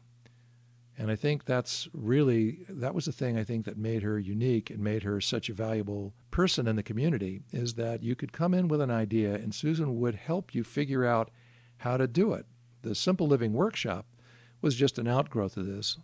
And 1.00 1.10
I 1.10 1.16
think 1.16 1.46
that's 1.46 1.88
really 1.94 2.60
that 2.70 2.94
was 2.94 3.06
the 3.06 3.12
thing 3.12 3.38
I 3.38 3.44
think 3.44 3.66
that 3.66 3.78
made 3.78 4.04
her 4.04 4.20
unique 4.20 4.70
and 4.70 4.80
made 4.80 5.04
her 5.04 5.20
such 5.22 5.50
a 5.50 5.54
valuable 5.54 6.14
person 6.30 6.68
in 6.68 6.76
the 6.76 6.84
community 6.84 7.42
is 7.52 7.76
that 7.76 8.04
you 8.04 8.16
could 8.16 8.34
come 8.34 8.54
in 8.54 8.68
with 8.68 8.82
an 8.82 8.92
idea 8.92 9.34
and 9.36 9.54
Susan 9.54 10.00
would 10.00 10.16
help 10.16 10.54
you 10.54 10.64
figure 10.64 11.06
out 11.06 11.32
how 11.78 11.98
to 11.98 12.08
do 12.08 12.34
it. 12.34 12.46
The 12.81 12.96
Simple 12.96 13.27
Living 13.27 13.53
Workshop 13.53 14.05
was 14.62 14.75
just 14.75 14.98
an 14.98 15.07
outgrowth 15.07 15.57
of 15.57 15.65
this 15.65 15.98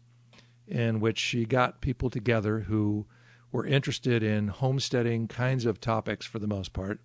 in 0.68 1.00
which 1.00 1.18
she 1.18 1.46
got 1.46 1.82
people 1.82 2.10
together 2.10 2.62
who 2.62 3.06
were 3.52 3.66
interested 3.66 4.24
in 4.24 4.48
homesteading 4.48 5.28
kinds 5.28 5.66
of 5.66 5.80
topics 5.80 6.26
for 6.26 6.40
the 6.40 6.48
most 6.48 6.74
part. 6.74 7.00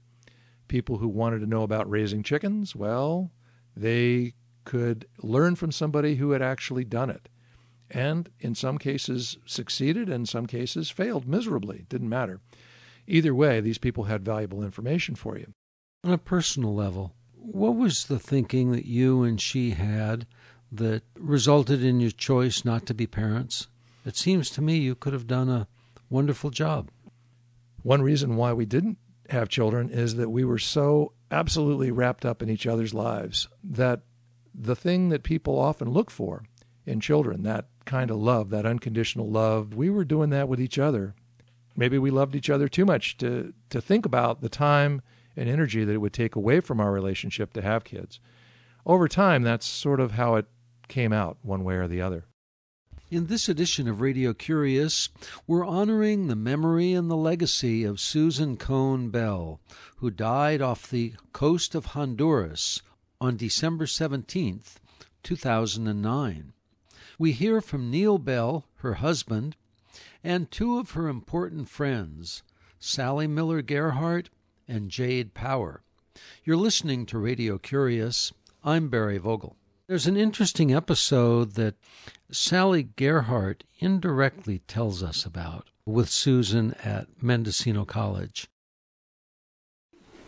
People 0.69 0.99
who 0.99 1.09
wanted 1.09 1.41
to 1.41 1.47
know 1.47 1.63
about 1.63 1.91
raising 1.91 2.23
chickens, 2.23 2.77
well, 2.77 3.33
they 3.77 4.35
could 4.65 5.07
learn 5.23 5.57
from 5.57 5.73
somebody 5.73 6.17
who 6.17 6.31
had 6.31 6.43
actually 6.43 6.85
done 6.85 7.11
it 7.11 7.29
and 7.91 8.29
in 8.39 8.55
some 8.55 8.79
cases 8.79 9.39
succeeded, 9.47 10.09
in 10.09 10.27
some 10.27 10.47
cases 10.47 10.91
failed 10.91 11.27
miserably. 11.27 11.87
Didn't 11.89 12.09
matter. 12.09 12.41
Either 13.07 13.35
way, 13.35 13.61
these 13.61 13.79
people 13.79 14.05
had 14.05 14.25
valuable 14.25 14.63
information 14.63 15.15
for 15.15 15.39
you. 15.39 15.53
On 16.05 16.13
a 16.13 16.19
personal 16.19 16.75
level, 16.75 17.15
what 17.53 17.77
was 17.77 18.07
the 18.07 18.19
thinking 18.19 18.73
that 18.73 18.87
you 18.87 19.23
and 19.23 19.41
she 19.41 19.71
had 19.71 20.27
that 20.71 21.03
resulted 21.17 21.83
in 21.83 22.01
your 22.01 22.11
choice 22.11 22.65
not 22.65 22.87
to 22.87 22.95
be 22.95 23.07
parents? 23.07 23.69
It 24.05 24.17
seems 24.17 24.51
to 24.51 24.63
me 24.63 24.77
you 24.77 24.95
could 24.95 25.13
have 25.13 25.27
done 25.27 25.49
a 25.49 25.67
wonderful 26.11 26.51
job. 26.51 26.91
One 27.83 28.03
reason 28.03 28.37
why 28.37 28.53
we 28.53 28.67
didn't 28.67 28.99
have 29.31 29.49
children 29.49 29.89
is 29.91 30.17
that 30.17 30.31
we 30.31 30.45
were 30.45 30.59
so 30.59 31.13
absolutely 31.31 31.91
wrapped 31.91 32.25
up 32.25 32.43
in 32.43 32.51
each 32.51 32.67
other's 32.67 32.95
lives 32.95 33.49
that 33.63 34.01
the 34.55 34.77
thing 34.77 35.09
that 35.11 35.23
people 35.23 35.59
often 35.59 35.91
look 35.91 36.11
for 36.11 36.45
in 36.87 37.01
children, 37.01 37.43
that 37.43 37.67
kind 37.85 38.11
of 38.11 38.19
love, 38.19 38.51
that 38.51 38.67
unconditional 38.67 39.31
love. 39.31 39.75
We 39.75 39.91
were 39.91 40.05
doing 40.05 40.31
that 40.31 40.49
with 40.49 40.61
each 40.61 40.79
other. 40.79 41.15
Maybe 41.77 41.99
we 41.99 42.11
loved 42.11 42.35
each 42.35 42.51
other 42.51 42.69
too 42.69 42.85
much 42.85 43.17
to, 43.19 43.55
to 43.71 43.81
think 43.81 44.05
about 44.05 44.41
the 44.41 44.49
time 44.49 45.03
and 45.39 45.49
energy 45.49 45.85
that 45.85 45.93
it 45.93 45.99
would 45.99 46.13
take 46.13 46.37
away 46.37 46.61
from 46.61 46.81
our 46.81 46.93
relationship 46.93 47.53
to 47.55 47.63
have 47.63 47.85
kids. 47.85 48.21
Over 48.85 49.09
time, 49.09 49.43
that's 49.43 49.67
sort 49.67 50.01
of 50.01 50.13
how 50.13 50.35
it 50.35 50.47
came 50.89 51.13
out, 51.13 51.39
one 51.43 51.65
way 51.65 51.77
or 51.77 51.89
the 51.89 52.01
other. 52.01 52.25
In 53.11 53.27
this 53.27 53.49
edition 53.49 53.89
of 53.89 54.03
Radio 54.03 54.35
Curious, 54.35 55.09
we're 55.47 55.65
honoring 55.65 56.27
the 56.27 56.37
memory 56.37 56.93
and 56.93 57.11
the 57.11 57.17
legacy 57.17 57.85
of 57.85 58.01
Susan 58.01 58.57
Cone 58.59 59.09
Bell, 59.09 59.61
who 59.97 60.11
died 60.11 60.61
off 60.61 60.91
the 60.91 61.15
coast 61.33 61.75
of 61.75 61.87
Honduras 61.87 62.83
on 63.21 63.37
December 63.37 63.87
17th, 63.87 64.75
2009 65.23 66.53
we 67.19 67.33
hear 67.33 67.61
from 67.61 67.91
Neil 67.91 68.17
Bell, 68.19 68.65
her 68.77 68.95
husband, 68.95 69.57
and 70.23 70.51
two 70.51 70.79
of 70.79 70.93
her 70.93 71.09
important 71.09 71.69
friends, 71.69 72.45
Sally 72.79 73.27
Miller 73.27 73.61
Gearhart 73.61 74.29
and 74.69 74.91
Jade 74.91 75.35
Power. 75.35 75.83
You're 76.45 76.57
listening 76.57 77.07
to 77.07 77.19
Radio 77.19 77.59
Curious. 77.59 78.33
I'm 78.63 78.89
Barry 78.89 79.19
Vogel. 79.19 79.57
There's 79.87 80.07
an 80.07 80.17
interesting 80.17 80.75
episode 80.75 81.53
that 81.55 81.75
Sally 82.31 82.85
Gearhart 82.85 83.63
indirectly 83.79 84.59
tells 84.69 85.03
us 85.03 85.25
about 85.25 85.71
with 85.87 86.11
Susan 86.11 86.75
at 86.85 87.07
Mendocino 87.23 87.87
College. 87.87 88.47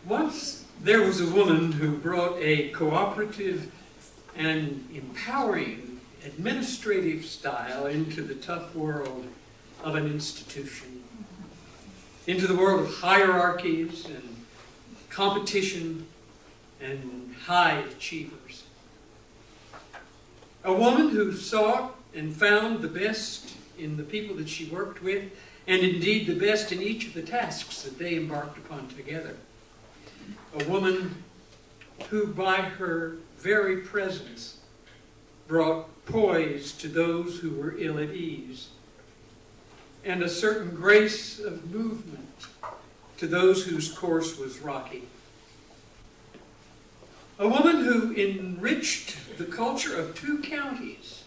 Once 0.05 0.65
there 0.81 1.01
was 1.01 1.21
a 1.21 1.29
woman 1.29 1.73
who 1.73 1.95
brought 1.97 2.37
a 2.39 2.69
cooperative 2.69 3.71
and 4.35 4.87
empowering 4.91 5.99
administrative 6.25 7.25
style 7.25 7.85
into 7.85 8.23
the 8.23 8.35
tough 8.35 8.73
world 8.73 9.27
of 9.83 9.93
an 9.93 10.07
institution, 10.07 11.00
into 12.27 12.47
the 12.47 12.55
world 12.55 12.81
of 12.81 12.93
hierarchies 12.95 14.05
and 14.05 14.45
competition 15.09 16.05
and 16.79 17.35
high 17.45 17.79
achievers. 17.91 18.63
A 20.63 20.73
woman 20.73 21.09
who 21.09 21.33
sought 21.33 21.95
and 22.13 22.35
found 22.35 22.81
the 22.81 22.87
best 22.87 23.55
in 23.77 23.97
the 23.97 24.03
people 24.03 24.35
that 24.35 24.49
she 24.49 24.65
worked 24.65 25.01
with, 25.01 25.31
and 25.67 25.81
indeed 25.81 26.27
the 26.27 26.35
best 26.35 26.71
in 26.71 26.81
each 26.81 27.07
of 27.07 27.13
the 27.13 27.21
tasks 27.21 27.81
that 27.81 27.97
they 27.97 28.15
embarked 28.15 28.57
upon 28.57 28.87
together. 28.89 29.35
A 30.59 30.63
woman 30.65 31.23
who, 32.09 32.27
by 32.27 32.57
her 32.57 33.15
very 33.37 33.77
presence, 33.77 34.59
brought 35.47 35.87
poise 36.05 36.71
to 36.73 36.87
those 36.87 37.39
who 37.39 37.51
were 37.51 37.75
ill 37.77 37.97
at 37.97 38.11
ease, 38.11 38.69
and 40.03 40.23
a 40.23 40.29
certain 40.29 40.75
grace 40.75 41.39
of 41.39 41.71
movement 41.71 42.27
to 43.17 43.27
those 43.27 43.65
whose 43.65 43.91
course 43.91 44.37
was 44.37 44.59
rocky. 44.59 45.03
A 47.37 47.47
woman 47.47 47.83
who 47.83 48.13
enriched 48.13 49.37
the 49.37 49.45
culture 49.45 49.95
of 49.95 50.15
two 50.15 50.39
counties 50.39 51.23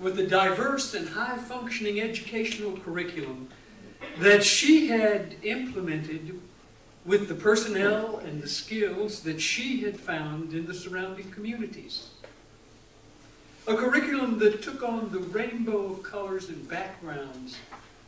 with 0.00 0.18
a 0.18 0.26
diverse 0.26 0.94
and 0.94 1.08
high 1.10 1.36
functioning 1.36 2.00
educational 2.00 2.76
curriculum 2.78 3.48
that 4.18 4.44
she 4.44 4.88
had 4.88 5.36
implemented 5.42 6.40
with 7.04 7.28
the 7.28 7.34
personnel 7.34 8.18
and 8.18 8.42
the 8.42 8.48
skills 8.48 9.20
that 9.20 9.40
she 9.40 9.82
had 9.82 9.98
found 9.98 10.52
in 10.52 10.66
the 10.66 10.74
surrounding 10.74 11.30
communities. 11.30 12.08
A 13.66 13.74
curriculum 13.74 14.38
that 14.40 14.62
took 14.62 14.82
on 14.82 15.10
the 15.10 15.20
rainbow 15.20 15.86
of 15.86 16.02
colors 16.02 16.50
and 16.50 16.68
backgrounds 16.68 17.56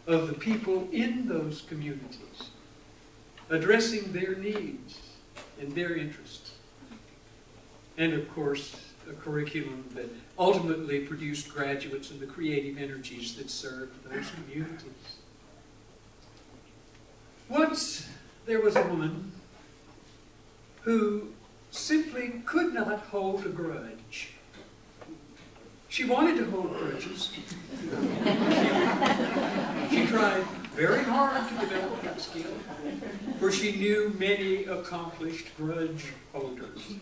of 0.06 0.28
the 0.28 0.34
people 0.34 0.86
in 0.92 1.26
those 1.26 1.62
communities, 1.62 2.50
addressing 3.48 4.12
their 4.12 4.34
needs 4.34 5.00
and 5.58 5.74
their 5.74 5.96
interests. 5.96 6.52
And 7.96 8.12
of 8.12 8.28
course, 8.34 8.76
a 9.08 9.14
curriculum 9.14 9.86
that 9.94 10.10
ultimately 10.38 11.00
produced 11.00 11.48
graduates 11.48 12.10
and 12.10 12.20
the 12.20 12.26
creative 12.26 12.76
energies 12.76 13.34
that 13.36 13.48
served 13.48 14.04
those 14.04 14.30
communities. 14.30 15.16
Once 17.48 18.08
there 18.44 18.60
was 18.60 18.76
a 18.76 18.82
woman 18.82 19.32
who 20.82 21.28
simply 21.70 22.42
could 22.44 22.74
not 22.74 23.00
hold 23.06 23.46
a 23.46 23.48
grudge. 23.48 24.35
She 25.96 26.04
wanted 26.04 26.36
to 26.36 26.44
hold 26.50 26.76
grudges. 26.76 27.30
she 29.88 30.06
tried 30.06 30.44
very 30.74 31.02
hard 31.04 31.48
to 31.48 31.54
develop 31.58 32.02
that 32.02 32.20
skill, 32.20 32.52
for 33.38 33.50
she 33.50 33.76
knew 33.76 34.14
many 34.18 34.64
accomplished 34.64 35.56
grudge 35.56 36.12
holders. 36.34 36.96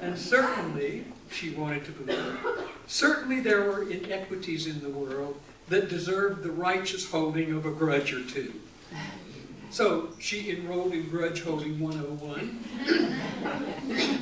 And 0.00 0.18
certainly, 0.18 1.04
she 1.30 1.50
wanted 1.50 1.84
to 1.84 1.92
believe, 1.92 2.38
certainly 2.86 3.40
there 3.40 3.64
were 3.64 3.90
inequities 3.90 4.66
in 4.66 4.80
the 4.80 4.88
world 4.88 5.38
that 5.68 5.90
deserved 5.90 6.42
the 6.42 6.50
righteous 6.50 7.10
holding 7.10 7.52
of 7.52 7.66
a 7.66 7.72
grudge 7.72 8.14
or 8.14 8.24
two. 8.24 8.54
So 9.68 10.14
she 10.18 10.50
enrolled 10.50 10.94
in 10.94 11.10
Grudge 11.10 11.42
Holding 11.42 11.78
101 11.78 12.58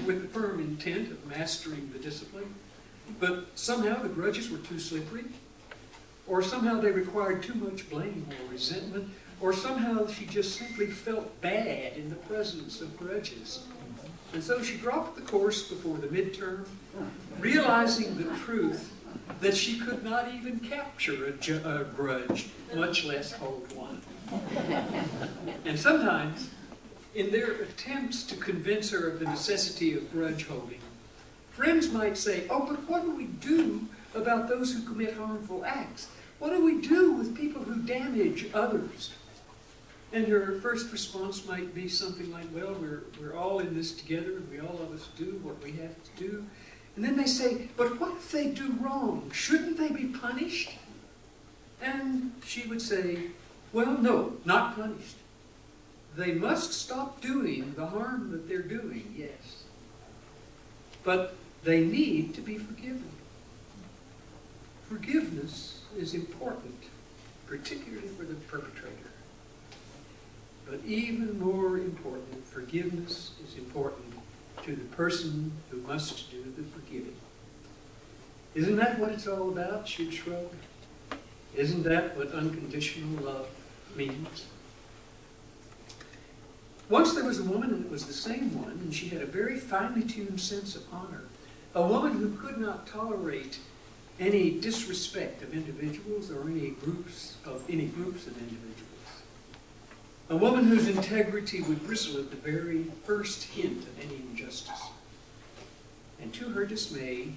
with 0.06 0.22
the 0.22 0.28
firm 0.28 0.58
intent 0.58 1.12
of 1.12 1.24
mastering 1.24 1.92
the 1.92 2.00
discipline. 2.00 2.52
But 3.20 3.46
somehow 3.54 4.02
the 4.02 4.08
grudges 4.08 4.50
were 4.50 4.58
too 4.58 4.78
slippery, 4.78 5.24
or 6.26 6.42
somehow 6.42 6.80
they 6.80 6.90
required 6.90 7.42
too 7.42 7.54
much 7.54 7.88
blame 7.88 8.26
or 8.30 8.52
resentment, 8.52 9.08
or 9.40 9.52
somehow 9.52 10.06
she 10.06 10.26
just 10.26 10.56
simply 10.56 10.86
felt 10.86 11.40
bad 11.40 11.96
in 11.96 12.08
the 12.08 12.16
presence 12.16 12.80
of 12.80 12.96
grudges. 12.96 13.64
And 14.32 14.42
so 14.42 14.62
she 14.62 14.76
dropped 14.76 15.16
the 15.16 15.22
course 15.22 15.68
before 15.68 15.98
the 15.98 16.08
midterm, 16.08 16.66
realizing 17.38 18.16
the 18.16 18.36
truth 18.38 18.92
that 19.40 19.56
she 19.56 19.78
could 19.78 20.02
not 20.02 20.32
even 20.34 20.60
capture 20.60 21.26
a, 21.26 21.80
a 21.80 21.84
grudge, 21.84 22.48
much 22.74 23.04
less 23.04 23.32
hold 23.32 23.72
one. 23.74 24.00
And 25.64 25.78
sometimes, 25.78 26.50
in 27.14 27.30
their 27.30 27.52
attempts 27.62 28.24
to 28.24 28.36
convince 28.36 28.90
her 28.90 29.08
of 29.08 29.20
the 29.20 29.26
necessity 29.26 29.94
of 29.94 30.10
grudge 30.12 30.46
holding, 30.46 30.80
friends 31.56 31.90
might 31.90 32.18
say, 32.18 32.44
Oh, 32.50 32.66
but 32.66 32.88
what 32.88 33.02
do 33.02 33.10
we 33.16 33.24
do 33.24 33.86
about 34.14 34.48
those 34.48 34.74
who 34.74 34.82
commit 34.82 35.14
harmful 35.14 35.64
acts? 35.64 36.08
What 36.38 36.50
do 36.50 36.62
we 36.62 36.82
do 36.82 37.12
with 37.12 37.36
people 37.36 37.62
who 37.62 37.80
damage 37.82 38.46
others? 38.52 39.14
And 40.12 40.28
her 40.28 40.58
first 40.60 40.92
response 40.92 41.46
might 41.46 41.74
be 41.74 41.88
something 41.88 42.30
like, 42.30 42.44
Well, 42.54 42.76
we're, 42.78 43.04
we're 43.18 43.34
all 43.34 43.60
in 43.60 43.74
this 43.74 43.92
together, 43.92 44.36
and 44.36 44.50
we 44.50 44.60
all 44.60 44.78
of 44.82 44.92
us 44.92 45.08
do 45.16 45.40
what 45.42 45.62
we 45.64 45.72
have 45.72 45.94
to 46.04 46.10
do. 46.18 46.44
And 46.94 47.04
then 47.04 47.16
they 47.16 47.26
say, 47.26 47.68
But 47.76 47.98
what 47.98 48.12
if 48.12 48.30
they 48.30 48.48
do 48.48 48.74
wrong? 48.80 49.30
Shouldn't 49.32 49.78
they 49.78 49.88
be 49.88 50.04
punished? 50.04 50.70
And 51.80 52.32
she 52.44 52.68
would 52.68 52.82
say, 52.82 53.28
Well, 53.72 53.96
no, 53.98 54.34
not 54.44 54.76
punished. 54.76 55.16
They 56.16 56.32
must 56.32 56.72
stop 56.72 57.20
doing 57.20 57.74
the 57.76 57.86
harm 57.86 58.30
that 58.30 58.48
they're 58.48 58.62
doing, 58.62 59.14
yes. 59.16 59.64
But 61.02 61.34
they 61.66 61.84
need 61.84 62.32
to 62.32 62.40
be 62.40 62.56
forgiven. 62.56 63.10
Forgiveness 64.88 65.80
is 65.98 66.14
important, 66.14 66.84
particularly 67.46 68.06
for 68.06 68.22
the 68.22 68.34
perpetrator. 68.34 69.10
But 70.70 70.80
even 70.86 71.38
more 71.40 71.76
important, 71.76 72.46
forgiveness 72.46 73.32
is 73.44 73.58
important 73.58 74.14
to 74.62 74.76
the 74.76 74.84
person 74.96 75.52
who 75.70 75.78
must 75.78 76.30
do 76.30 76.44
the 76.56 76.62
forgiving. 76.62 77.16
Isn't 78.54 78.76
that 78.76 79.00
what 79.00 79.10
it's 79.10 79.26
all 79.26 79.48
about, 79.48 79.88
shrug? 79.88 80.52
Isn't 81.56 81.82
that 81.82 82.16
what 82.16 82.30
unconditional 82.30 83.24
love 83.24 83.48
means? 83.96 84.46
Once 86.88 87.12
there 87.14 87.24
was 87.24 87.40
a 87.40 87.44
woman, 87.44 87.70
and 87.70 87.84
it 87.84 87.90
was 87.90 88.06
the 88.06 88.12
same 88.12 88.56
one, 88.56 88.70
and 88.70 88.94
she 88.94 89.08
had 89.08 89.20
a 89.20 89.26
very 89.26 89.58
finely 89.58 90.04
tuned 90.04 90.40
sense 90.40 90.76
of 90.76 90.84
honor. 90.92 91.24
A 91.76 91.86
woman 91.86 92.12
who 92.12 92.34
could 92.38 92.56
not 92.56 92.86
tolerate 92.86 93.58
any 94.18 94.50
disrespect 94.50 95.42
of 95.42 95.52
individuals 95.52 96.30
or 96.30 96.48
any 96.48 96.70
groups 96.70 97.36
of 97.44 97.62
any 97.68 97.84
groups 97.84 98.26
of 98.26 98.32
individuals. 98.38 98.72
A 100.30 100.36
woman 100.36 100.64
whose 100.64 100.88
integrity 100.88 101.60
would 101.60 101.86
bristle 101.86 102.18
at 102.18 102.30
the 102.30 102.36
very 102.36 102.84
first 103.04 103.42
hint 103.42 103.82
of 103.82 103.98
any 104.00 104.22
injustice. 104.30 104.80
And 106.18 106.32
to 106.32 106.48
her 106.48 106.64
dismay, 106.64 107.32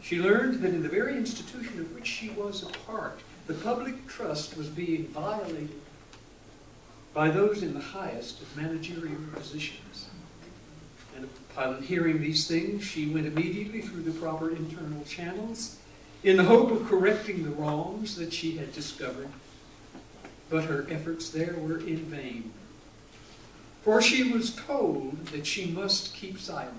she 0.00 0.18
learned 0.18 0.62
that 0.62 0.72
in 0.72 0.82
the 0.82 0.88
very 0.88 1.14
institution 1.14 1.78
of 1.78 1.94
which 1.94 2.06
she 2.06 2.30
was 2.30 2.62
a 2.62 2.72
part, 2.90 3.20
the 3.46 3.54
public 3.54 4.06
trust 4.08 4.56
was 4.56 4.68
being 4.68 5.08
violated 5.08 5.78
by 7.12 7.28
those 7.28 7.62
in 7.62 7.74
the 7.74 7.80
highest 7.80 8.40
of 8.40 8.56
managerial 8.56 9.20
positions. 9.34 10.05
And 11.16 11.28
upon 11.50 11.82
hearing 11.82 12.20
these 12.20 12.46
things, 12.46 12.84
she 12.84 13.08
went 13.08 13.26
immediately 13.26 13.80
through 13.80 14.02
the 14.02 14.18
proper 14.18 14.50
internal 14.50 15.02
channels 15.04 15.78
in 16.22 16.36
the 16.36 16.44
hope 16.44 16.70
of 16.70 16.86
correcting 16.86 17.42
the 17.42 17.50
wrongs 17.50 18.16
that 18.16 18.32
she 18.32 18.56
had 18.58 18.72
discovered. 18.74 19.28
But 20.50 20.64
her 20.64 20.86
efforts 20.90 21.30
there 21.30 21.54
were 21.54 21.78
in 21.78 22.04
vain. 22.04 22.52
For 23.82 24.02
she 24.02 24.30
was 24.30 24.54
told 24.54 25.26
that 25.26 25.46
she 25.46 25.66
must 25.66 26.14
keep 26.14 26.38
silent. 26.38 26.74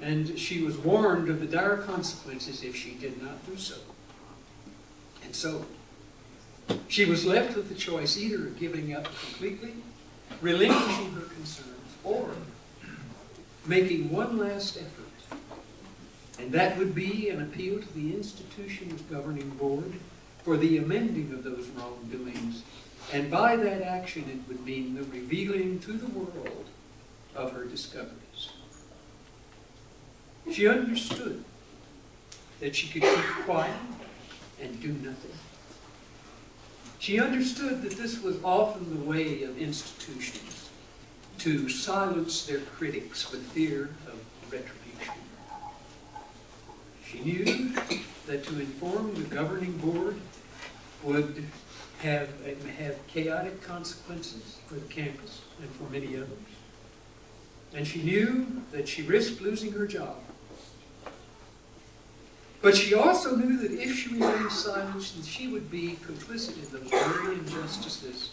And 0.00 0.38
she 0.38 0.62
was 0.62 0.76
warned 0.76 1.28
of 1.28 1.40
the 1.40 1.46
dire 1.46 1.76
consequences 1.76 2.62
if 2.62 2.74
she 2.74 2.94
did 2.94 3.22
not 3.22 3.46
do 3.46 3.56
so. 3.56 3.76
And 5.24 5.34
so, 5.34 5.64
she 6.88 7.04
was 7.04 7.24
left 7.24 7.56
with 7.56 7.68
the 7.68 7.74
choice 7.74 8.18
either 8.18 8.48
of 8.48 8.58
giving 8.58 8.94
up 8.94 9.04
completely, 9.04 9.74
relinquishing 10.40 11.12
her 11.12 11.26
concerns, 11.26 11.94
or 12.04 12.30
making 13.68 14.10
one 14.10 14.38
last 14.38 14.76
effort. 14.76 15.38
And 16.38 16.52
that 16.52 16.76
would 16.76 16.94
be 16.94 17.28
an 17.30 17.42
appeal 17.42 17.80
to 17.80 17.94
the 17.94 18.14
institution's 18.14 19.00
governing 19.02 19.50
board 19.50 19.94
for 20.42 20.56
the 20.56 20.78
amending 20.78 21.32
of 21.32 21.42
those 21.42 21.68
wrongdoings. 21.68 22.62
And 23.12 23.30
by 23.30 23.56
that 23.56 23.82
action, 23.82 24.24
it 24.28 24.48
would 24.48 24.64
mean 24.64 24.94
the 24.94 25.04
revealing 25.04 25.78
to 25.80 25.92
the 25.92 26.06
world 26.06 26.66
of 27.34 27.52
her 27.52 27.64
discoveries. 27.64 28.50
She 30.52 30.68
understood 30.68 31.44
that 32.60 32.76
she 32.76 32.88
could 32.88 33.02
keep 33.02 33.24
quiet 33.44 33.74
and 34.60 34.80
do 34.80 34.88
nothing. 34.88 35.32
She 36.98 37.20
understood 37.20 37.82
that 37.82 37.92
this 37.92 38.22
was 38.22 38.42
often 38.42 38.90
the 38.90 39.04
way 39.04 39.42
of 39.42 39.58
institutions 39.58 40.55
to 41.46 41.68
silence 41.68 42.44
their 42.44 42.58
critics 42.58 43.30
with 43.30 43.40
fear 43.52 43.90
of 44.08 44.52
retribution. 44.52 45.14
She 47.06 47.20
knew 47.20 47.72
that 48.26 48.42
to 48.46 48.58
inform 48.58 49.14
the 49.14 49.32
governing 49.32 49.76
board 49.76 50.16
would 51.04 51.44
have, 52.00 52.30
have 52.80 53.06
chaotic 53.06 53.62
consequences 53.62 54.58
for 54.66 54.74
the 54.74 54.92
campus 54.92 55.42
and 55.60 55.70
for 55.70 55.84
many 55.84 56.16
others. 56.16 56.30
And 57.72 57.86
she 57.86 58.02
knew 58.02 58.64
that 58.72 58.88
she 58.88 59.02
risked 59.02 59.40
losing 59.40 59.70
her 59.70 59.86
job. 59.86 60.16
But 62.60 62.76
she 62.76 62.92
also 62.92 63.36
knew 63.36 63.56
that 63.58 63.70
if 63.70 63.96
she 63.96 64.14
remained 64.14 64.50
silent, 64.50 65.04
she 65.24 65.46
would 65.46 65.70
be 65.70 65.96
complicit 66.04 66.56
in 66.56 66.72
those 66.72 66.90
very 66.90 67.36
injustices 67.36 68.30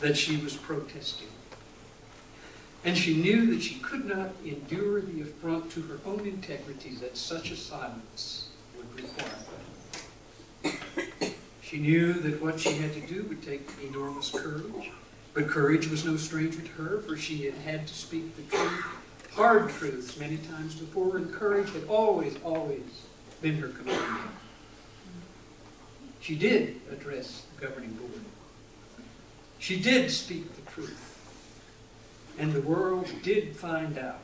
that 0.00 0.16
she 0.16 0.38
was 0.38 0.56
protesting. 0.56 1.28
And 2.84 2.98
she 2.98 3.14
knew 3.14 3.46
that 3.54 3.62
she 3.62 3.76
could 3.76 4.04
not 4.04 4.30
endure 4.44 5.00
the 5.00 5.22
affront 5.22 5.70
to 5.72 5.80
her 5.82 5.98
own 6.04 6.26
integrity 6.26 6.90
that 6.96 7.16
such 7.16 7.50
a 7.50 7.56
silence 7.56 8.48
would 8.76 8.94
require. 8.94 9.30
She 11.62 11.78
knew 11.78 12.12
that 12.12 12.42
what 12.42 12.60
she 12.60 12.74
had 12.74 12.92
to 12.92 13.00
do 13.00 13.24
would 13.24 13.42
take 13.42 13.68
enormous 13.82 14.30
courage. 14.30 14.90
But 15.32 15.48
courage 15.48 15.88
was 15.88 16.04
no 16.04 16.16
stranger 16.16 16.60
to 16.60 16.72
her, 16.82 17.00
for 17.00 17.16
she 17.16 17.44
had 17.46 17.54
had 17.54 17.88
to 17.88 17.94
speak 17.94 18.36
the 18.36 18.42
truth, 18.56 18.84
hard 19.32 19.70
truths, 19.70 20.18
many 20.18 20.36
times 20.36 20.74
before, 20.74 21.16
and 21.16 21.32
courage 21.32 21.72
had 21.72 21.84
always, 21.88 22.36
always 22.44 23.06
been 23.40 23.56
her 23.56 23.68
companion. 23.68 24.28
She 26.20 26.36
did 26.36 26.80
address 26.92 27.46
the 27.56 27.66
governing 27.66 27.94
board. 27.94 28.12
She 29.58 29.80
did 29.80 30.10
speak 30.10 30.54
the 30.54 30.70
truth. 30.70 31.13
And 32.38 32.52
the 32.52 32.60
world 32.60 33.08
did 33.22 33.56
find 33.56 33.98
out. 33.98 34.20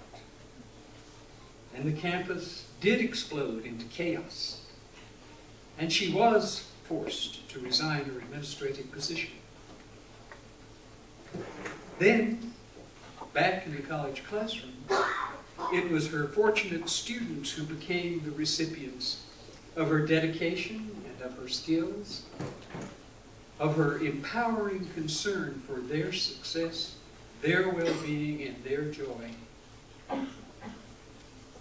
And 1.75 1.85
the 1.85 1.99
campus 1.99 2.67
did 2.81 3.01
explode 3.01 3.65
into 3.65 3.85
chaos. 3.87 4.63
And 5.79 5.93
she 5.93 6.13
was 6.13 6.67
forced 6.85 7.49
to 7.51 7.61
resign 7.61 8.05
her 8.07 8.19
administrative 8.19 8.91
position. 8.91 9.31
Then, 11.99 12.53
back 13.33 13.67
in 13.67 13.77
the 13.77 13.83
college 13.83 14.25
classroom, 14.25 14.73
it 15.73 15.91
was 15.91 16.09
her 16.09 16.27
fortunate 16.29 16.89
students 16.89 17.53
who 17.53 17.63
became 17.63 18.23
the 18.25 18.33
recipients 18.33 19.25
of 19.77 19.89
her 19.89 20.05
dedication 20.05 20.91
and 21.07 21.23
of 21.23 21.39
her 21.39 21.49
skills, 21.49 22.23
of 23.61 23.77
her 23.77 23.99
empowering 23.99 24.87
concern 24.95 25.63
for 25.67 25.81
their 25.81 26.13
success, 26.13 26.97
their 27.41 27.69
well 27.69 27.95
being, 28.03 28.43
and 28.43 28.63
their 28.65 28.85
joy. 28.85 29.31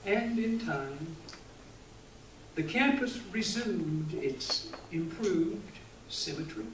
And 0.05 0.39
in 0.39 0.59
time, 0.59 1.15
the 2.55 2.63
campus 2.63 3.19
resumed 3.31 4.13
its 4.13 4.69
improved 4.91 5.77
symmetry. 6.09 6.65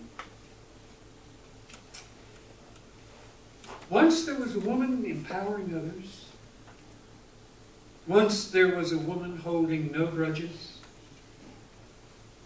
Once 3.89 4.25
there 4.25 4.35
was 4.35 4.55
a 4.55 4.59
woman 4.59 5.05
empowering 5.05 5.75
others. 5.75 6.25
Once 8.07 8.49
there 8.49 8.75
was 8.75 8.91
a 8.91 8.97
woman 8.97 9.37
holding 9.37 9.91
no 9.91 10.07
grudges. 10.07 10.79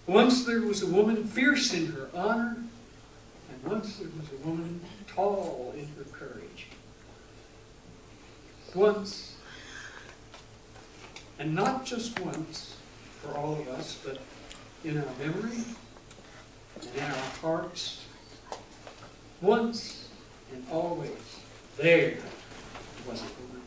Once 0.07 0.43
there 0.45 0.61
was 0.61 0.81
a 0.81 0.87
woman 0.87 1.23
fierce 1.23 1.73
in 1.73 1.87
her 1.87 2.09
honor. 2.13 2.57
And 3.51 3.71
once 3.71 3.97
there 3.97 4.09
was 4.19 4.29
a 4.31 4.47
woman 4.47 4.81
tall 5.13 5.73
in 5.77 5.87
her 5.97 6.09
courage. 6.11 6.67
Once, 8.75 9.35
and 11.37 11.55
not 11.55 11.85
just 11.85 12.19
once 12.19 12.75
for 13.21 13.35
all 13.35 13.53
of 13.53 13.67
us, 13.69 13.99
but 14.05 14.19
in 14.83 14.97
our 14.97 15.13
memory 15.19 15.63
and 16.75 16.89
in 16.95 17.03
our 17.03 17.29
hearts, 17.41 18.05
once 19.41 20.09
and 20.53 20.65
always, 20.71 21.39
there 21.77 22.17
was 23.07 23.21
a 23.21 23.25
woman. 23.41 23.61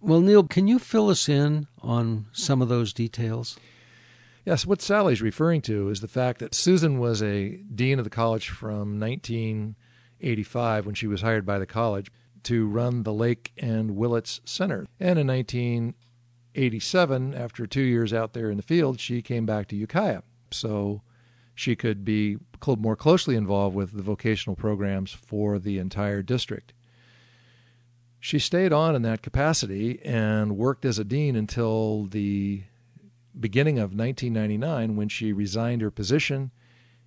Well, 0.00 0.20
Neil, 0.20 0.44
can 0.44 0.68
you 0.68 0.78
fill 0.78 1.08
us 1.08 1.28
in 1.28 1.66
on 1.82 2.26
some 2.32 2.60
of 2.60 2.68
those 2.68 2.92
details? 2.92 3.56
Yes, 4.46 4.64
what 4.64 4.80
Sally's 4.80 5.20
referring 5.20 5.60
to 5.62 5.88
is 5.88 6.00
the 6.00 6.06
fact 6.06 6.38
that 6.38 6.54
Susan 6.54 7.00
was 7.00 7.20
a 7.20 7.56
dean 7.74 7.98
of 7.98 8.04
the 8.04 8.10
college 8.10 8.48
from 8.48 9.00
1985 9.00 10.86
when 10.86 10.94
she 10.94 11.08
was 11.08 11.22
hired 11.22 11.44
by 11.44 11.58
the 11.58 11.66
college 11.66 12.12
to 12.44 12.68
run 12.68 13.02
the 13.02 13.12
Lake 13.12 13.52
and 13.58 13.96
Willits 13.96 14.40
Center. 14.44 14.86
And 15.00 15.18
in 15.18 15.26
1987, 15.26 17.34
after 17.34 17.66
two 17.66 17.82
years 17.82 18.12
out 18.12 18.34
there 18.34 18.48
in 18.48 18.56
the 18.56 18.62
field, 18.62 19.00
she 19.00 19.20
came 19.20 19.46
back 19.46 19.66
to 19.66 19.76
Ukiah. 19.76 20.22
So 20.52 21.02
she 21.56 21.74
could 21.74 22.04
be 22.04 22.36
more 22.64 22.94
closely 22.94 23.34
involved 23.34 23.74
with 23.74 23.96
the 23.96 24.02
vocational 24.02 24.54
programs 24.54 25.10
for 25.10 25.58
the 25.58 25.78
entire 25.78 26.22
district. 26.22 26.72
She 28.20 28.38
stayed 28.38 28.72
on 28.72 28.94
in 28.94 29.02
that 29.02 29.22
capacity 29.22 30.00
and 30.04 30.56
worked 30.56 30.84
as 30.84 31.00
a 31.00 31.04
dean 31.04 31.34
until 31.34 32.06
the 32.06 32.62
beginning 33.38 33.78
of 33.78 33.94
1999 33.94 34.96
when 34.96 35.08
she 35.08 35.32
resigned 35.32 35.82
her 35.82 35.90
position 35.90 36.50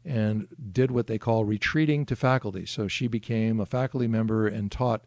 and 0.05 0.47
did 0.71 0.91
what 0.91 1.07
they 1.07 1.17
call 1.17 1.43
retreating 1.43 2.05
to 2.05 2.15
faculty. 2.15 2.65
So 2.65 2.87
she 2.87 3.07
became 3.07 3.59
a 3.59 3.65
faculty 3.65 4.07
member 4.07 4.47
and 4.47 4.71
taught 4.71 5.03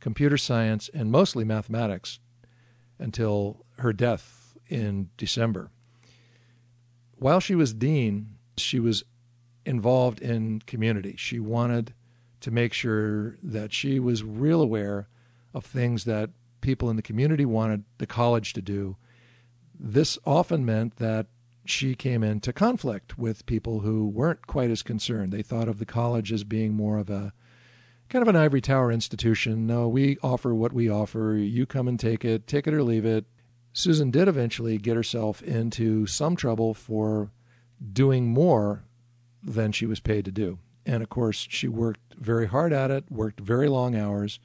computer 0.00 0.36
science 0.36 0.90
and 0.92 1.10
mostly 1.10 1.44
mathematics 1.44 2.18
until 2.98 3.64
her 3.78 3.92
death 3.92 4.56
in 4.68 5.10
December. 5.16 5.70
While 7.16 7.40
she 7.40 7.54
was 7.54 7.72
dean, 7.72 8.36
she 8.56 8.78
was 8.78 9.04
involved 9.64 10.20
in 10.20 10.60
community. 10.66 11.14
She 11.16 11.40
wanted 11.40 11.94
to 12.40 12.50
make 12.50 12.72
sure 12.72 13.38
that 13.42 13.72
she 13.72 13.98
was 13.98 14.22
real 14.22 14.60
aware 14.60 15.08
of 15.54 15.64
things 15.64 16.04
that 16.04 16.30
people 16.60 16.90
in 16.90 16.96
the 16.96 17.02
community 17.02 17.46
wanted 17.46 17.84
the 17.98 18.06
college 18.06 18.52
to 18.52 18.62
do 18.62 18.96
this 19.78 20.18
often 20.24 20.64
meant 20.64 20.96
that 20.96 21.26
she 21.64 21.94
came 21.94 22.22
into 22.22 22.52
conflict 22.52 23.18
with 23.18 23.46
people 23.46 23.80
who 23.80 24.06
weren't 24.06 24.46
quite 24.46 24.70
as 24.70 24.82
concerned. 24.82 25.32
They 25.32 25.42
thought 25.42 25.68
of 25.68 25.78
the 25.78 25.86
college 25.86 26.32
as 26.32 26.44
being 26.44 26.74
more 26.74 26.98
of 26.98 27.08
a 27.08 27.32
kind 28.08 28.22
of 28.22 28.28
an 28.28 28.36
ivory 28.36 28.60
tower 28.60 28.92
institution. 28.92 29.66
No, 29.66 29.88
we 29.88 30.18
offer 30.22 30.54
what 30.54 30.72
we 30.72 30.88
offer. 30.88 31.34
You 31.36 31.66
come 31.66 31.88
and 31.88 31.98
take 31.98 32.24
it, 32.24 32.46
take 32.46 32.66
it 32.66 32.74
or 32.74 32.82
leave 32.82 33.04
it. 33.04 33.24
Susan 33.72 34.10
did 34.10 34.28
eventually 34.28 34.78
get 34.78 34.96
herself 34.96 35.42
into 35.42 36.06
some 36.06 36.36
trouble 36.36 36.74
for 36.74 37.30
doing 37.92 38.28
more 38.28 38.84
than 39.42 39.72
she 39.72 39.86
was 39.86 40.00
paid 40.00 40.24
to 40.26 40.30
do. 40.30 40.58
And 40.86 41.02
of 41.02 41.08
course, 41.08 41.46
she 41.50 41.66
worked 41.66 42.14
very 42.14 42.46
hard 42.46 42.72
at 42.72 42.90
it, 42.90 43.10
worked 43.10 43.40
very 43.40 43.68
long 43.68 43.96
hours, 43.96 44.38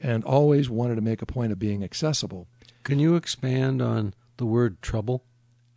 and 0.00 0.24
always 0.24 0.68
wanted 0.68 0.96
to 0.96 1.00
make 1.00 1.22
a 1.22 1.26
point 1.26 1.52
of 1.52 1.58
being 1.58 1.84
accessible. 1.84 2.48
Can 2.82 2.98
you 2.98 3.14
expand 3.14 3.80
on 3.80 4.14
the 4.42 4.46
word 4.46 4.82
trouble? 4.82 5.24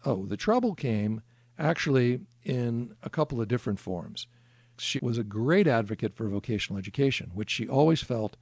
Oh, 0.05 0.25
the 0.25 0.35
trouble 0.35 0.73
came 0.73 1.21
actually 1.59 2.21
in 2.43 2.95
a 3.03 3.11
couple 3.11 3.39
of 3.39 3.47
different 3.47 3.79
forms. 3.79 4.25
She 4.79 4.97
was 5.03 5.19
a 5.19 5.23
great 5.23 5.67
advocate 5.67 6.15
for 6.15 6.27
vocational 6.27 6.79
education, 6.79 7.29
which 7.35 7.51
she 7.51 7.67
always 7.67 8.01
felt 8.01 8.37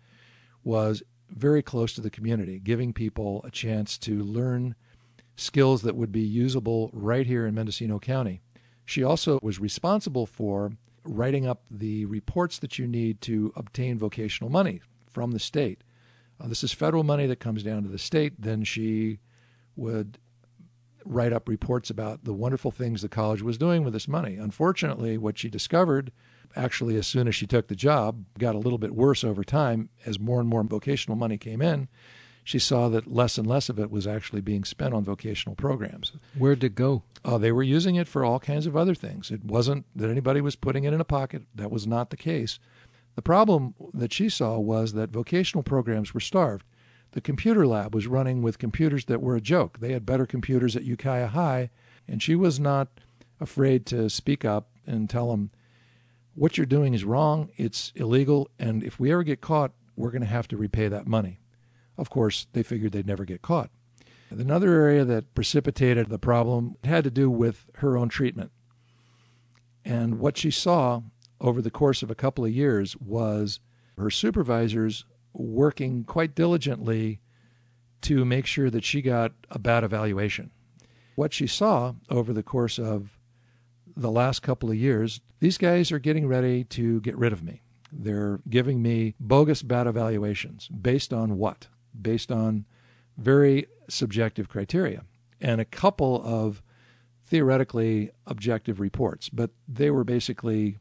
was 0.63 1.03
very 1.29 1.61
close 1.61 1.91
to 1.95 2.01
the 2.01 2.09
community, 2.09 2.57
giving 2.57 2.93
people 2.93 3.41
a 3.43 3.51
chance 3.51 3.97
to 3.97 4.23
learn 4.23 4.75
skills 5.35 5.81
that 5.81 5.97
would 5.97 6.13
be 6.13 6.21
usable 6.21 6.89
right 6.93 7.27
here 7.27 7.45
in 7.45 7.53
Mendocino 7.53 7.99
County. 7.99 8.39
She 8.85 9.03
also 9.03 9.39
was 9.43 9.59
responsible 9.59 10.25
for 10.25 10.71
writing 11.03 11.45
up 11.45 11.63
the 11.69 12.05
reports 12.05 12.59
that 12.59 12.79
you 12.79 12.87
need 12.87 13.19
to 13.21 13.51
obtain 13.57 13.99
vocational 13.99 14.49
money 14.49 14.79
from 15.11 15.31
the 15.31 15.39
state. 15.39 15.83
Uh, 16.39 16.47
this 16.47 16.63
is 16.63 16.71
federal 16.71 17.03
money 17.03 17.27
that 17.27 17.41
comes 17.41 17.61
down 17.61 17.83
to 17.83 17.89
the 17.89 17.97
state. 17.97 18.35
Then 18.39 18.63
she 18.63 19.19
would 19.75 20.17
write 21.05 21.33
up 21.33 21.49
reports 21.49 21.89
about 21.89 22.23
the 22.23 22.33
wonderful 22.33 22.71
things 22.71 23.01
the 23.01 23.09
college 23.09 23.41
was 23.41 23.57
doing 23.57 23.83
with 23.83 23.93
this 23.93 24.07
money. 24.07 24.35
Unfortunately, 24.37 25.17
what 25.17 25.37
she 25.37 25.49
discovered, 25.49 26.11
actually, 26.55 26.95
as 26.95 27.07
soon 27.07 27.27
as 27.27 27.35
she 27.35 27.45
took 27.45 27.67
the 27.67 27.75
job, 27.75 28.23
got 28.39 28.55
a 28.55 28.59
little 28.59 28.77
bit 28.77 28.95
worse 28.95 29.23
over 29.23 29.43
time 29.43 29.89
as 30.05 30.19
more 30.19 30.39
and 30.39 30.49
more 30.49 30.63
vocational 30.63 31.17
money 31.17 31.37
came 31.37 31.61
in. 31.61 31.87
She 32.45 32.59
saw 32.59 32.89
that 32.89 33.07
less 33.07 33.37
and 33.37 33.47
less 33.47 33.69
of 33.69 33.79
it 33.79 33.89
was 33.89 34.05
actually 34.05 34.41
being 34.41 34.65
spent 34.65 34.93
on 34.93 35.03
vocational 35.03 35.55
programs. 35.55 36.11
Where'd 36.37 36.63
it 36.63 36.75
go? 36.75 37.03
Oh, 37.23 37.37
they 37.37 37.53
were 37.53 37.63
using 37.63 37.95
it 37.95 38.07
for 38.07 38.25
all 38.25 38.39
kinds 38.39 38.65
of 38.65 38.75
other 38.75 38.95
things. 38.95 39.31
It 39.31 39.45
wasn't 39.45 39.85
that 39.95 40.09
anybody 40.09 40.41
was 40.41 40.57
putting 40.57 40.83
it 40.83 40.93
in 40.93 40.99
a 40.99 41.05
pocket. 41.05 41.43
That 41.55 41.71
was 41.71 41.87
not 41.87 42.09
the 42.09 42.17
case. 42.17 42.59
The 43.15 43.21
problem 43.21 43.75
that 43.93 44.11
she 44.11 44.27
saw 44.27 44.57
was 44.59 44.93
that 44.93 45.11
vocational 45.11 45.63
programs 45.63 46.13
were 46.13 46.19
starved. 46.19 46.65
The 47.13 47.21
computer 47.21 47.65
lab 47.65 47.93
was 47.93 48.07
running 48.07 48.41
with 48.41 48.57
computers 48.57 49.05
that 49.05 49.21
were 49.21 49.35
a 49.35 49.41
joke. 49.41 49.79
They 49.79 49.93
had 49.93 50.05
better 50.05 50.25
computers 50.25 50.75
at 50.75 50.83
Ukiah 50.83 51.27
High, 51.27 51.69
and 52.07 52.21
she 52.21 52.35
was 52.35 52.59
not 52.59 52.87
afraid 53.39 53.85
to 53.87 54.09
speak 54.09 54.43
up 54.43 54.69
and 54.85 55.09
tell 55.09 55.29
them, 55.29 55.51
what 56.33 56.57
you're 56.57 56.65
doing 56.65 56.95
is 56.95 57.05
wrong, 57.05 57.51
it's 57.55 57.91
illegal, 57.95 58.49
and 58.57 58.83
if 58.83 58.99
we 58.99 59.11
ever 59.11 59.21
get 59.21 59.41
caught, 59.41 59.71
we're 59.95 60.09
going 60.09 60.23
to 60.23 60.27
have 60.27 60.47
to 60.47 60.57
repay 60.57 60.87
that 60.87 61.05
money. 61.05 61.39
Of 61.97 62.09
course, 62.09 62.47
they 62.53 62.63
figured 62.63 62.91
they'd 62.91 63.05
never 63.05 63.25
get 63.25 63.43
caught. 63.43 63.69
Another 64.31 64.73
area 64.73 65.05
that 65.05 65.35
precipitated 65.35 66.09
the 66.09 66.17
problem 66.17 66.75
had 66.83 67.03
to 67.03 67.11
do 67.11 67.29
with 67.29 67.67
her 67.75 67.95
own 67.95 68.09
treatment. 68.09 68.51
And 69.85 70.17
what 70.17 70.37
she 70.37 70.49
saw 70.49 71.01
over 71.39 71.61
the 71.61 71.69
course 71.69 72.01
of 72.01 72.09
a 72.09 72.15
couple 72.15 72.43
of 72.43 72.51
years 72.51 72.97
was 72.97 73.59
her 73.95 74.09
supervisors 74.09 75.05
working 75.33 76.03
quite 76.03 76.35
diligently 76.35 77.19
to 78.01 78.25
make 78.25 78.45
sure 78.45 78.69
that 78.69 78.83
she 78.83 79.01
got 79.01 79.31
a 79.49 79.59
bad 79.59 79.83
evaluation. 79.83 80.51
What 81.15 81.33
she 81.33 81.47
saw 81.47 81.93
over 82.09 82.33
the 82.33 82.43
course 82.43 82.77
of 82.77 83.17
the 83.95 84.11
last 84.11 84.41
couple 84.41 84.69
of 84.69 84.75
years, 84.75 85.21
these 85.39 85.57
guys 85.57 85.91
are 85.91 85.99
getting 85.99 86.27
ready 86.27 86.63
to 86.65 86.99
get 87.01 87.17
rid 87.17 87.33
of 87.33 87.43
me. 87.43 87.61
They're 87.91 88.39
giving 88.49 88.81
me 88.81 89.15
bogus 89.19 89.61
bad 89.61 89.87
evaluations. 89.87 90.67
Based 90.67 91.13
on 91.13 91.37
what? 91.37 91.67
Based 91.99 92.31
on 92.31 92.65
very 93.17 93.67
subjective 93.87 94.49
criteria 94.49 95.03
and 95.39 95.61
a 95.61 95.65
couple 95.65 96.21
of 96.25 96.63
theoretically 97.25 98.11
objective 98.25 98.79
reports, 98.79 99.29
but 99.29 99.51
they 99.67 99.91
were 99.91 100.03
basically 100.03 100.79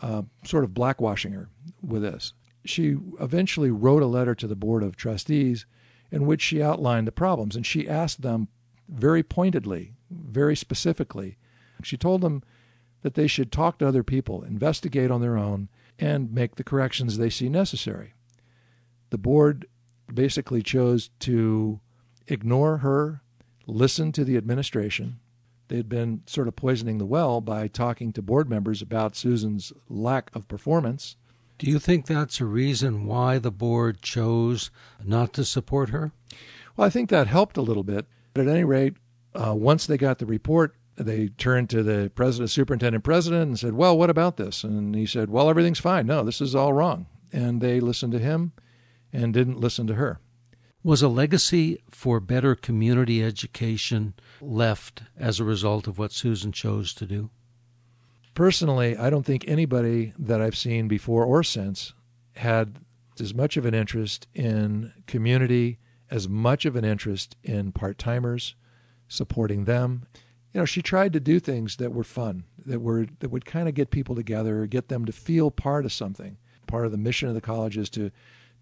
uh, 0.00 0.22
sort 0.44 0.64
of 0.64 0.70
blackwashing 0.70 1.34
her 1.34 1.48
with 1.82 2.02
this 2.02 2.32
she 2.64 2.96
eventually 3.20 3.70
wrote 3.70 4.02
a 4.02 4.06
letter 4.06 4.34
to 4.34 4.46
the 4.46 4.56
Board 4.56 4.82
of 4.82 4.96
Trustees 4.96 5.66
in 6.10 6.26
which 6.26 6.42
she 6.42 6.62
outlined 6.62 7.06
the 7.06 7.12
problems. 7.12 7.56
And 7.56 7.66
she 7.66 7.88
asked 7.88 8.22
them 8.22 8.48
very 8.88 9.22
pointedly, 9.22 9.94
very 10.10 10.54
specifically, 10.54 11.38
she 11.82 11.96
told 11.96 12.20
them 12.20 12.42
that 13.02 13.14
they 13.14 13.26
should 13.26 13.50
talk 13.50 13.78
to 13.78 13.88
other 13.88 14.02
people, 14.02 14.42
investigate 14.42 15.10
on 15.10 15.20
their 15.20 15.36
own, 15.36 15.68
and 15.98 16.32
make 16.32 16.56
the 16.56 16.64
corrections 16.64 17.18
they 17.18 17.30
see 17.30 17.48
necessary. 17.48 18.14
The 19.10 19.18
board 19.18 19.66
basically 20.12 20.62
chose 20.62 21.10
to 21.20 21.80
ignore 22.28 22.78
her, 22.78 23.22
listen 23.66 24.12
to 24.12 24.24
the 24.24 24.36
administration. 24.36 25.18
They 25.68 25.76
had 25.76 25.88
been 25.88 26.22
sort 26.26 26.48
of 26.48 26.56
poisoning 26.56 26.98
the 26.98 27.06
well 27.06 27.40
by 27.40 27.66
talking 27.68 28.12
to 28.12 28.22
board 28.22 28.48
members 28.48 28.82
about 28.82 29.16
Susan's 29.16 29.72
lack 29.88 30.30
of 30.34 30.48
performance 30.48 31.16
do 31.62 31.70
you 31.70 31.78
think 31.78 32.06
that's 32.06 32.40
a 32.40 32.44
reason 32.44 33.06
why 33.06 33.38
the 33.38 33.52
board 33.52 34.02
chose 34.02 34.72
not 35.04 35.32
to 35.34 35.44
support 35.44 35.90
her? 35.90 36.10
Well, 36.76 36.88
I 36.88 36.90
think 36.90 37.08
that 37.10 37.28
helped 37.28 37.56
a 37.56 37.62
little 37.62 37.84
bit. 37.84 38.06
But 38.34 38.48
at 38.48 38.52
any 38.52 38.64
rate, 38.64 38.94
uh, 39.32 39.54
once 39.54 39.86
they 39.86 39.96
got 39.96 40.18
the 40.18 40.26
report, 40.26 40.74
they 40.96 41.28
turned 41.28 41.70
to 41.70 41.84
the 41.84 42.10
president, 42.16 42.50
superintendent 42.50 43.04
president, 43.04 43.42
and 43.42 43.58
said, 43.60 43.74
"Well, 43.74 43.96
what 43.96 44.10
about 44.10 44.38
this?" 44.38 44.64
And 44.64 44.96
he 44.96 45.06
said, 45.06 45.30
"Well, 45.30 45.48
everything's 45.48 45.78
fine. 45.78 46.04
No, 46.04 46.24
this 46.24 46.40
is 46.40 46.56
all 46.56 46.72
wrong." 46.72 47.06
And 47.32 47.60
they 47.60 47.78
listened 47.78 48.12
to 48.14 48.18
him, 48.18 48.50
and 49.12 49.32
didn't 49.32 49.60
listen 49.60 49.86
to 49.86 49.94
her. 49.94 50.18
Was 50.82 51.00
a 51.00 51.06
legacy 51.06 51.80
for 51.88 52.18
better 52.18 52.56
community 52.56 53.22
education 53.22 54.14
left 54.40 55.04
as 55.16 55.38
a 55.38 55.44
result 55.44 55.86
of 55.86 55.96
what 55.96 56.10
Susan 56.10 56.50
chose 56.50 56.92
to 56.94 57.06
do? 57.06 57.30
Personally, 58.34 58.96
I 58.96 59.10
don't 59.10 59.26
think 59.26 59.44
anybody 59.46 60.14
that 60.18 60.40
I've 60.40 60.56
seen 60.56 60.88
before 60.88 61.24
or 61.24 61.42
since 61.42 61.92
had 62.36 62.78
as 63.20 63.34
much 63.34 63.56
of 63.56 63.66
an 63.66 63.74
interest 63.74 64.26
in 64.34 64.92
community, 65.06 65.78
as 66.10 66.28
much 66.28 66.64
of 66.64 66.74
an 66.76 66.84
interest 66.84 67.36
in 67.42 67.72
part 67.72 67.98
timers, 67.98 68.54
supporting 69.06 69.64
them. 69.64 70.06
You 70.52 70.60
know, 70.60 70.64
she 70.64 70.82
tried 70.82 71.12
to 71.12 71.20
do 71.20 71.40
things 71.40 71.76
that 71.76 71.92
were 71.92 72.04
fun, 72.04 72.44
that 72.64 72.80
were 72.80 73.06
that 73.20 73.30
would 73.30 73.44
kind 73.44 73.68
of 73.68 73.74
get 73.74 73.90
people 73.90 74.14
together, 74.14 74.66
get 74.66 74.88
them 74.88 75.04
to 75.04 75.12
feel 75.12 75.50
part 75.50 75.84
of 75.84 75.92
something. 75.92 76.38
Part 76.66 76.86
of 76.86 76.92
the 76.92 76.98
mission 76.98 77.28
of 77.28 77.34
the 77.34 77.40
college 77.40 77.76
is 77.76 77.90
to 77.90 78.10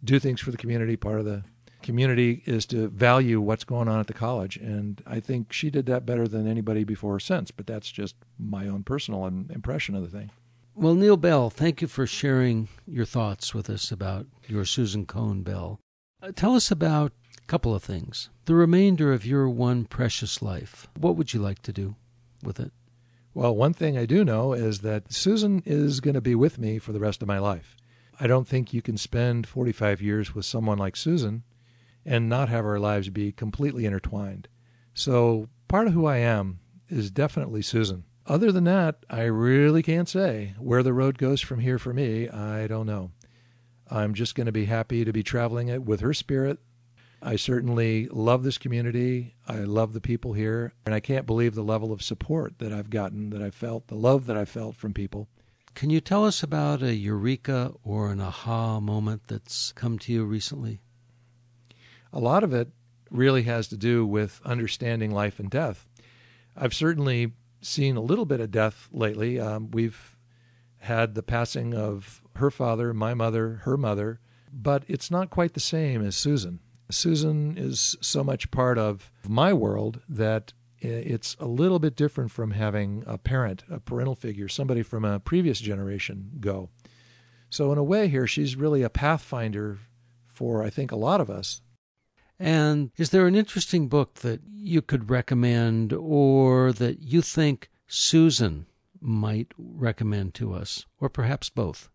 do 0.02 0.18
things 0.18 0.40
for 0.40 0.50
the 0.50 0.56
community. 0.56 0.96
Part 0.96 1.20
of 1.20 1.24
the 1.24 1.44
community 1.82 2.42
is 2.46 2.66
to 2.66 2.88
value 2.88 3.40
what's 3.40 3.64
going 3.64 3.88
on 3.88 4.00
at 4.00 4.06
the 4.06 4.14
college. 4.14 4.56
And 4.56 5.02
I 5.06 5.20
think 5.20 5.52
she 5.52 5.70
did 5.70 5.86
that 5.86 6.06
better 6.06 6.26
than 6.28 6.46
anybody 6.46 6.84
before 6.84 7.16
or 7.16 7.20
since. 7.20 7.50
But 7.50 7.66
that's 7.66 7.90
just 7.90 8.16
my 8.38 8.66
own 8.66 8.82
personal 8.82 9.26
impression 9.26 9.94
of 9.94 10.02
the 10.02 10.18
thing. 10.18 10.30
Well, 10.74 10.94
Neil 10.94 11.16
Bell, 11.16 11.50
thank 11.50 11.82
you 11.82 11.88
for 11.88 12.06
sharing 12.06 12.68
your 12.86 13.04
thoughts 13.04 13.54
with 13.54 13.68
us 13.68 13.90
about 13.90 14.26
your 14.46 14.64
Susan 14.64 15.04
Cone 15.04 15.42
Bell. 15.42 15.80
Uh, 16.22 16.32
tell 16.34 16.54
us 16.54 16.70
about 16.70 17.12
a 17.36 17.46
couple 17.46 17.74
of 17.74 17.82
things. 17.82 18.30
The 18.44 18.54
remainder 18.54 19.12
of 19.12 19.26
your 19.26 19.48
one 19.48 19.84
precious 19.84 20.40
life, 20.40 20.88
what 20.98 21.16
would 21.16 21.34
you 21.34 21.40
like 21.40 21.60
to 21.62 21.72
do 21.72 21.96
with 22.42 22.60
it? 22.60 22.72
Well, 23.34 23.54
one 23.54 23.74
thing 23.74 23.98
I 23.98 24.06
do 24.06 24.24
know 24.24 24.52
is 24.52 24.80
that 24.80 25.12
Susan 25.12 25.62
is 25.66 26.00
going 26.00 26.14
to 26.14 26.20
be 26.20 26.34
with 26.34 26.58
me 26.58 26.78
for 26.78 26.92
the 26.92 27.00
rest 27.00 27.20
of 27.20 27.28
my 27.28 27.38
life. 27.38 27.76
I 28.18 28.26
don't 28.26 28.46
think 28.46 28.74
you 28.74 28.82
can 28.82 28.96
spend 28.96 29.46
45 29.46 30.02
years 30.02 30.34
with 30.34 30.44
someone 30.44 30.78
like 30.78 30.96
Susan 30.96 31.44
and 32.04 32.28
not 32.28 32.48
have 32.48 32.64
our 32.64 32.78
lives 32.78 33.08
be 33.08 33.32
completely 33.32 33.86
intertwined. 33.86 34.48
So, 34.94 35.48
part 35.68 35.86
of 35.86 35.92
who 35.92 36.06
I 36.06 36.18
am 36.18 36.60
is 36.88 37.10
definitely 37.10 37.62
Susan. 37.62 38.04
Other 38.26 38.52
than 38.52 38.64
that, 38.64 39.04
I 39.08 39.22
really 39.22 39.82
can't 39.82 40.08
say. 40.08 40.54
Where 40.58 40.82
the 40.82 40.92
road 40.92 41.18
goes 41.18 41.40
from 41.40 41.60
here 41.60 41.78
for 41.78 41.92
me, 41.92 42.28
I 42.28 42.66
don't 42.66 42.86
know. 42.86 43.10
I'm 43.90 44.14
just 44.14 44.34
going 44.34 44.46
to 44.46 44.52
be 44.52 44.66
happy 44.66 45.04
to 45.04 45.12
be 45.12 45.22
traveling 45.22 45.68
it 45.68 45.82
with 45.82 46.00
her 46.00 46.14
spirit. 46.14 46.58
I 47.22 47.36
certainly 47.36 48.06
love 48.06 48.44
this 48.44 48.56
community. 48.56 49.34
I 49.46 49.58
love 49.58 49.92
the 49.92 50.00
people 50.00 50.32
here. 50.32 50.74
And 50.86 50.94
I 50.94 51.00
can't 51.00 51.26
believe 51.26 51.54
the 51.54 51.62
level 51.62 51.92
of 51.92 52.02
support 52.02 52.58
that 52.58 52.72
I've 52.72 52.88
gotten, 52.88 53.30
that 53.30 53.42
I've 53.42 53.54
felt, 53.54 53.88
the 53.88 53.96
love 53.96 54.26
that 54.26 54.36
I've 54.36 54.48
felt 54.48 54.76
from 54.76 54.94
people. 54.94 55.28
Can 55.74 55.90
you 55.90 56.00
tell 56.00 56.24
us 56.24 56.42
about 56.42 56.82
a 56.82 56.94
eureka 56.94 57.72
or 57.84 58.10
an 58.10 58.20
aha 58.20 58.80
moment 58.80 59.22
that's 59.26 59.72
come 59.72 59.98
to 60.00 60.12
you 60.12 60.24
recently? 60.24 60.80
A 62.12 62.20
lot 62.20 62.42
of 62.44 62.52
it 62.52 62.68
really 63.10 63.42
has 63.42 63.68
to 63.68 63.76
do 63.76 64.06
with 64.06 64.40
understanding 64.44 65.10
life 65.10 65.38
and 65.38 65.50
death. 65.50 65.88
I've 66.56 66.74
certainly 66.74 67.32
seen 67.60 67.96
a 67.96 68.02
little 68.02 68.24
bit 68.24 68.40
of 68.40 68.50
death 68.50 68.88
lately. 68.92 69.38
Um, 69.38 69.70
we've 69.70 70.16
had 70.78 71.14
the 71.14 71.22
passing 71.22 71.74
of 71.74 72.22
her 72.36 72.50
father, 72.50 72.94
my 72.94 73.14
mother, 73.14 73.60
her 73.64 73.76
mother, 73.76 74.20
but 74.52 74.84
it's 74.88 75.10
not 75.10 75.30
quite 75.30 75.54
the 75.54 75.60
same 75.60 76.04
as 76.04 76.16
Susan. 76.16 76.60
Susan 76.90 77.56
is 77.56 77.96
so 78.00 78.24
much 78.24 78.50
part 78.50 78.78
of 78.78 79.12
my 79.28 79.52
world 79.52 80.00
that 80.08 80.52
it's 80.78 81.36
a 81.38 81.46
little 81.46 81.78
bit 81.78 81.94
different 81.94 82.30
from 82.30 82.52
having 82.52 83.04
a 83.06 83.18
parent, 83.18 83.64
a 83.70 83.78
parental 83.78 84.14
figure, 84.14 84.48
somebody 84.48 84.82
from 84.82 85.04
a 85.04 85.20
previous 85.20 85.60
generation 85.60 86.32
go. 86.40 86.70
So, 87.50 87.70
in 87.72 87.78
a 87.78 87.84
way, 87.84 88.08
here, 88.08 88.26
she's 88.26 88.56
really 88.56 88.82
a 88.82 88.88
pathfinder 88.88 89.78
for, 90.26 90.62
I 90.62 90.70
think, 90.70 90.90
a 90.90 90.96
lot 90.96 91.20
of 91.20 91.28
us. 91.28 91.60
And 92.40 92.90
is 92.96 93.10
there 93.10 93.26
an 93.26 93.34
interesting 93.34 93.88
book 93.88 94.14
that 94.20 94.40
you 94.50 94.80
could 94.80 95.10
recommend 95.10 95.92
or 95.92 96.72
that 96.72 97.00
you 97.00 97.20
think 97.20 97.70
Susan 97.86 98.64
might 98.98 99.52
recommend 99.58 100.32
to 100.34 100.54
us, 100.54 100.86
or 100.98 101.10
perhaps 101.10 101.50
both? 101.50 101.90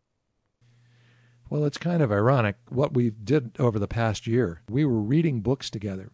Well, 1.49 1.65
it's 1.65 1.79
kind 1.79 2.03
of 2.03 2.11
ironic 2.11 2.57
what 2.69 2.93
we 2.93 3.09
did 3.09 3.55
over 3.57 3.79
the 3.79 3.87
past 3.87 4.27
year. 4.27 4.61
We 4.69 4.85
were 4.85 5.01
reading 5.01 5.41
books 5.41 5.71
together, 5.71 6.11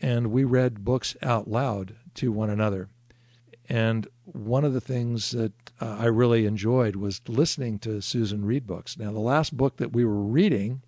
and 0.00 0.32
we 0.32 0.42
read 0.42 0.84
books 0.84 1.16
out 1.22 1.48
loud 1.48 1.94
to 2.14 2.32
one 2.32 2.50
another. 2.50 2.88
And 3.68 4.08
one 4.24 4.64
of 4.64 4.72
the 4.72 4.80
things 4.80 5.30
that 5.30 5.52
uh, 5.80 5.98
I 6.00 6.06
really 6.06 6.46
enjoyed 6.46 6.96
was 6.96 7.20
listening 7.28 7.78
to 7.80 8.00
Susan 8.00 8.44
read 8.44 8.66
books. 8.66 8.98
Now, 8.98 9.12
the 9.12 9.20
last 9.20 9.56
book 9.56 9.76
that 9.76 9.92
we 9.92 10.04
were 10.04 10.22
reading 10.22 10.82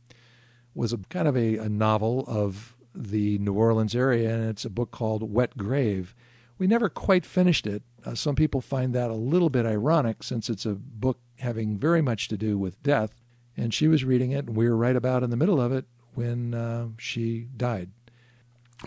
was 0.79 0.93
a 0.93 0.99
kind 1.09 1.29
of 1.29 1.37
a, 1.37 1.57
a 1.57 1.69
novel 1.69 2.25
of 2.27 2.77
the 2.95 3.39
New 3.39 3.53
Orleans 3.53 3.95
area, 3.95 4.35
and 4.35 4.49
it's 4.49 4.65
a 4.65 4.71
book 4.71 4.91
called 4.91 5.33
Wet 5.33 5.57
Grave. 5.57 6.15
We 6.59 6.67
never 6.67 6.89
quite 6.89 7.27
finished 7.27 7.67
it. 7.67 7.83
Uh, 8.05 8.15
some 8.15 8.35
people 8.35 8.61
find 8.61 8.95
that 8.95 9.11
a 9.11 9.15
little 9.15 9.51
bit 9.51 9.67
ironic 9.67 10.23
since 10.23 10.49
it's 10.49 10.67
a 10.67 10.75
book 10.75 11.19
having 11.39 11.79
very 11.79 12.03
much 12.03 12.29
to 12.29 12.37
do 12.37 12.59
with 12.59 12.83
death 12.83 13.15
and 13.59 13.75
she 13.75 13.89
was 13.89 14.05
reading 14.05 14.31
it, 14.31 14.47
and 14.47 14.57
we 14.57 14.69
were 14.69 14.77
right 14.77 14.95
about 14.95 15.25
in 15.25 15.31
the 15.31 15.37
middle 15.37 15.61
of 15.61 15.73
it 15.73 15.85
when 16.15 16.55
uh, 16.55 16.87
she 16.97 17.49
died. 17.57 17.91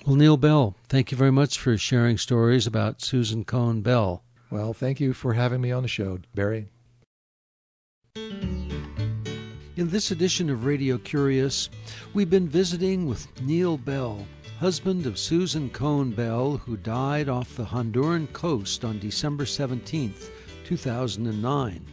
Well, 0.05 0.15
Neil 0.15 0.37
Bell, 0.37 0.75
thank 0.87 1.11
you 1.11 1.17
very 1.17 1.31
much 1.31 1.59
for 1.59 1.77
sharing 1.77 2.17
stories 2.17 2.65
about 2.65 3.01
Susan 3.01 3.43
Cone 3.43 3.81
Bell. 3.81 4.23
Well, 4.49 4.73
thank 4.73 5.01
you 5.01 5.13
for 5.13 5.33
having 5.33 5.59
me 5.59 5.71
on 5.71 5.83
the 5.83 5.89
show, 5.89 6.19
Barry. 6.33 6.69
In 9.81 9.89
this 9.89 10.11
edition 10.11 10.51
of 10.51 10.65
Radio 10.65 10.99
Curious, 10.99 11.67
we've 12.13 12.29
been 12.29 12.47
visiting 12.47 13.07
with 13.07 13.27
Neil 13.41 13.79
Bell, 13.79 14.27
husband 14.59 15.07
of 15.07 15.17
Susan 15.17 15.71
Cone 15.71 16.11
Bell, 16.11 16.57
who 16.57 16.77
died 16.77 17.27
off 17.27 17.55
the 17.55 17.65
Honduran 17.65 18.31
coast 18.31 18.85
on 18.85 18.99
December 18.99 19.43
17, 19.43 20.13
2009 20.65 21.85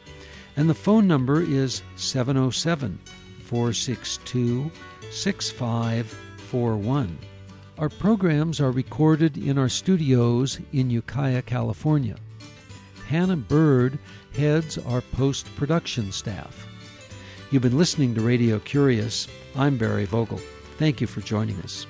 and 0.56 0.68
the 0.68 0.74
phone 0.74 1.08
number 1.08 1.40
is 1.40 1.80
707 1.96 2.98
462 3.44 4.70
6541. 5.10 7.18
Our 7.78 7.88
programs 7.88 8.60
are 8.60 8.70
recorded 8.70 9.38
in 9.38 9.56
our 9.56 9.70
studios 9.70 10.60
in 10.74 10.90
Ukiah, 10.90 11.40
California. 11.40 12.16
Hannah 13.06 13.38
Bird 13.38 13.98
heads 14.34 14.76
our 14.76 15.00
post 15.00 15.46
production 15.56 16.12
staff. 16.12 16.66
You've 17.50 17.62
been 17.62 17.78
listening 17.78 18.14
to 18.14 18.20
Radio 18.20 18.58
Curious. 18.58 19.26
I'm 19.56 19.78
Barry 19.78 20.04
Vogel. 20.04 20.42
Thank 20.76 21.00
you 21.00 21.06
for 21.06 21.22
joining 21.22 21.56
us. 21.62 21.86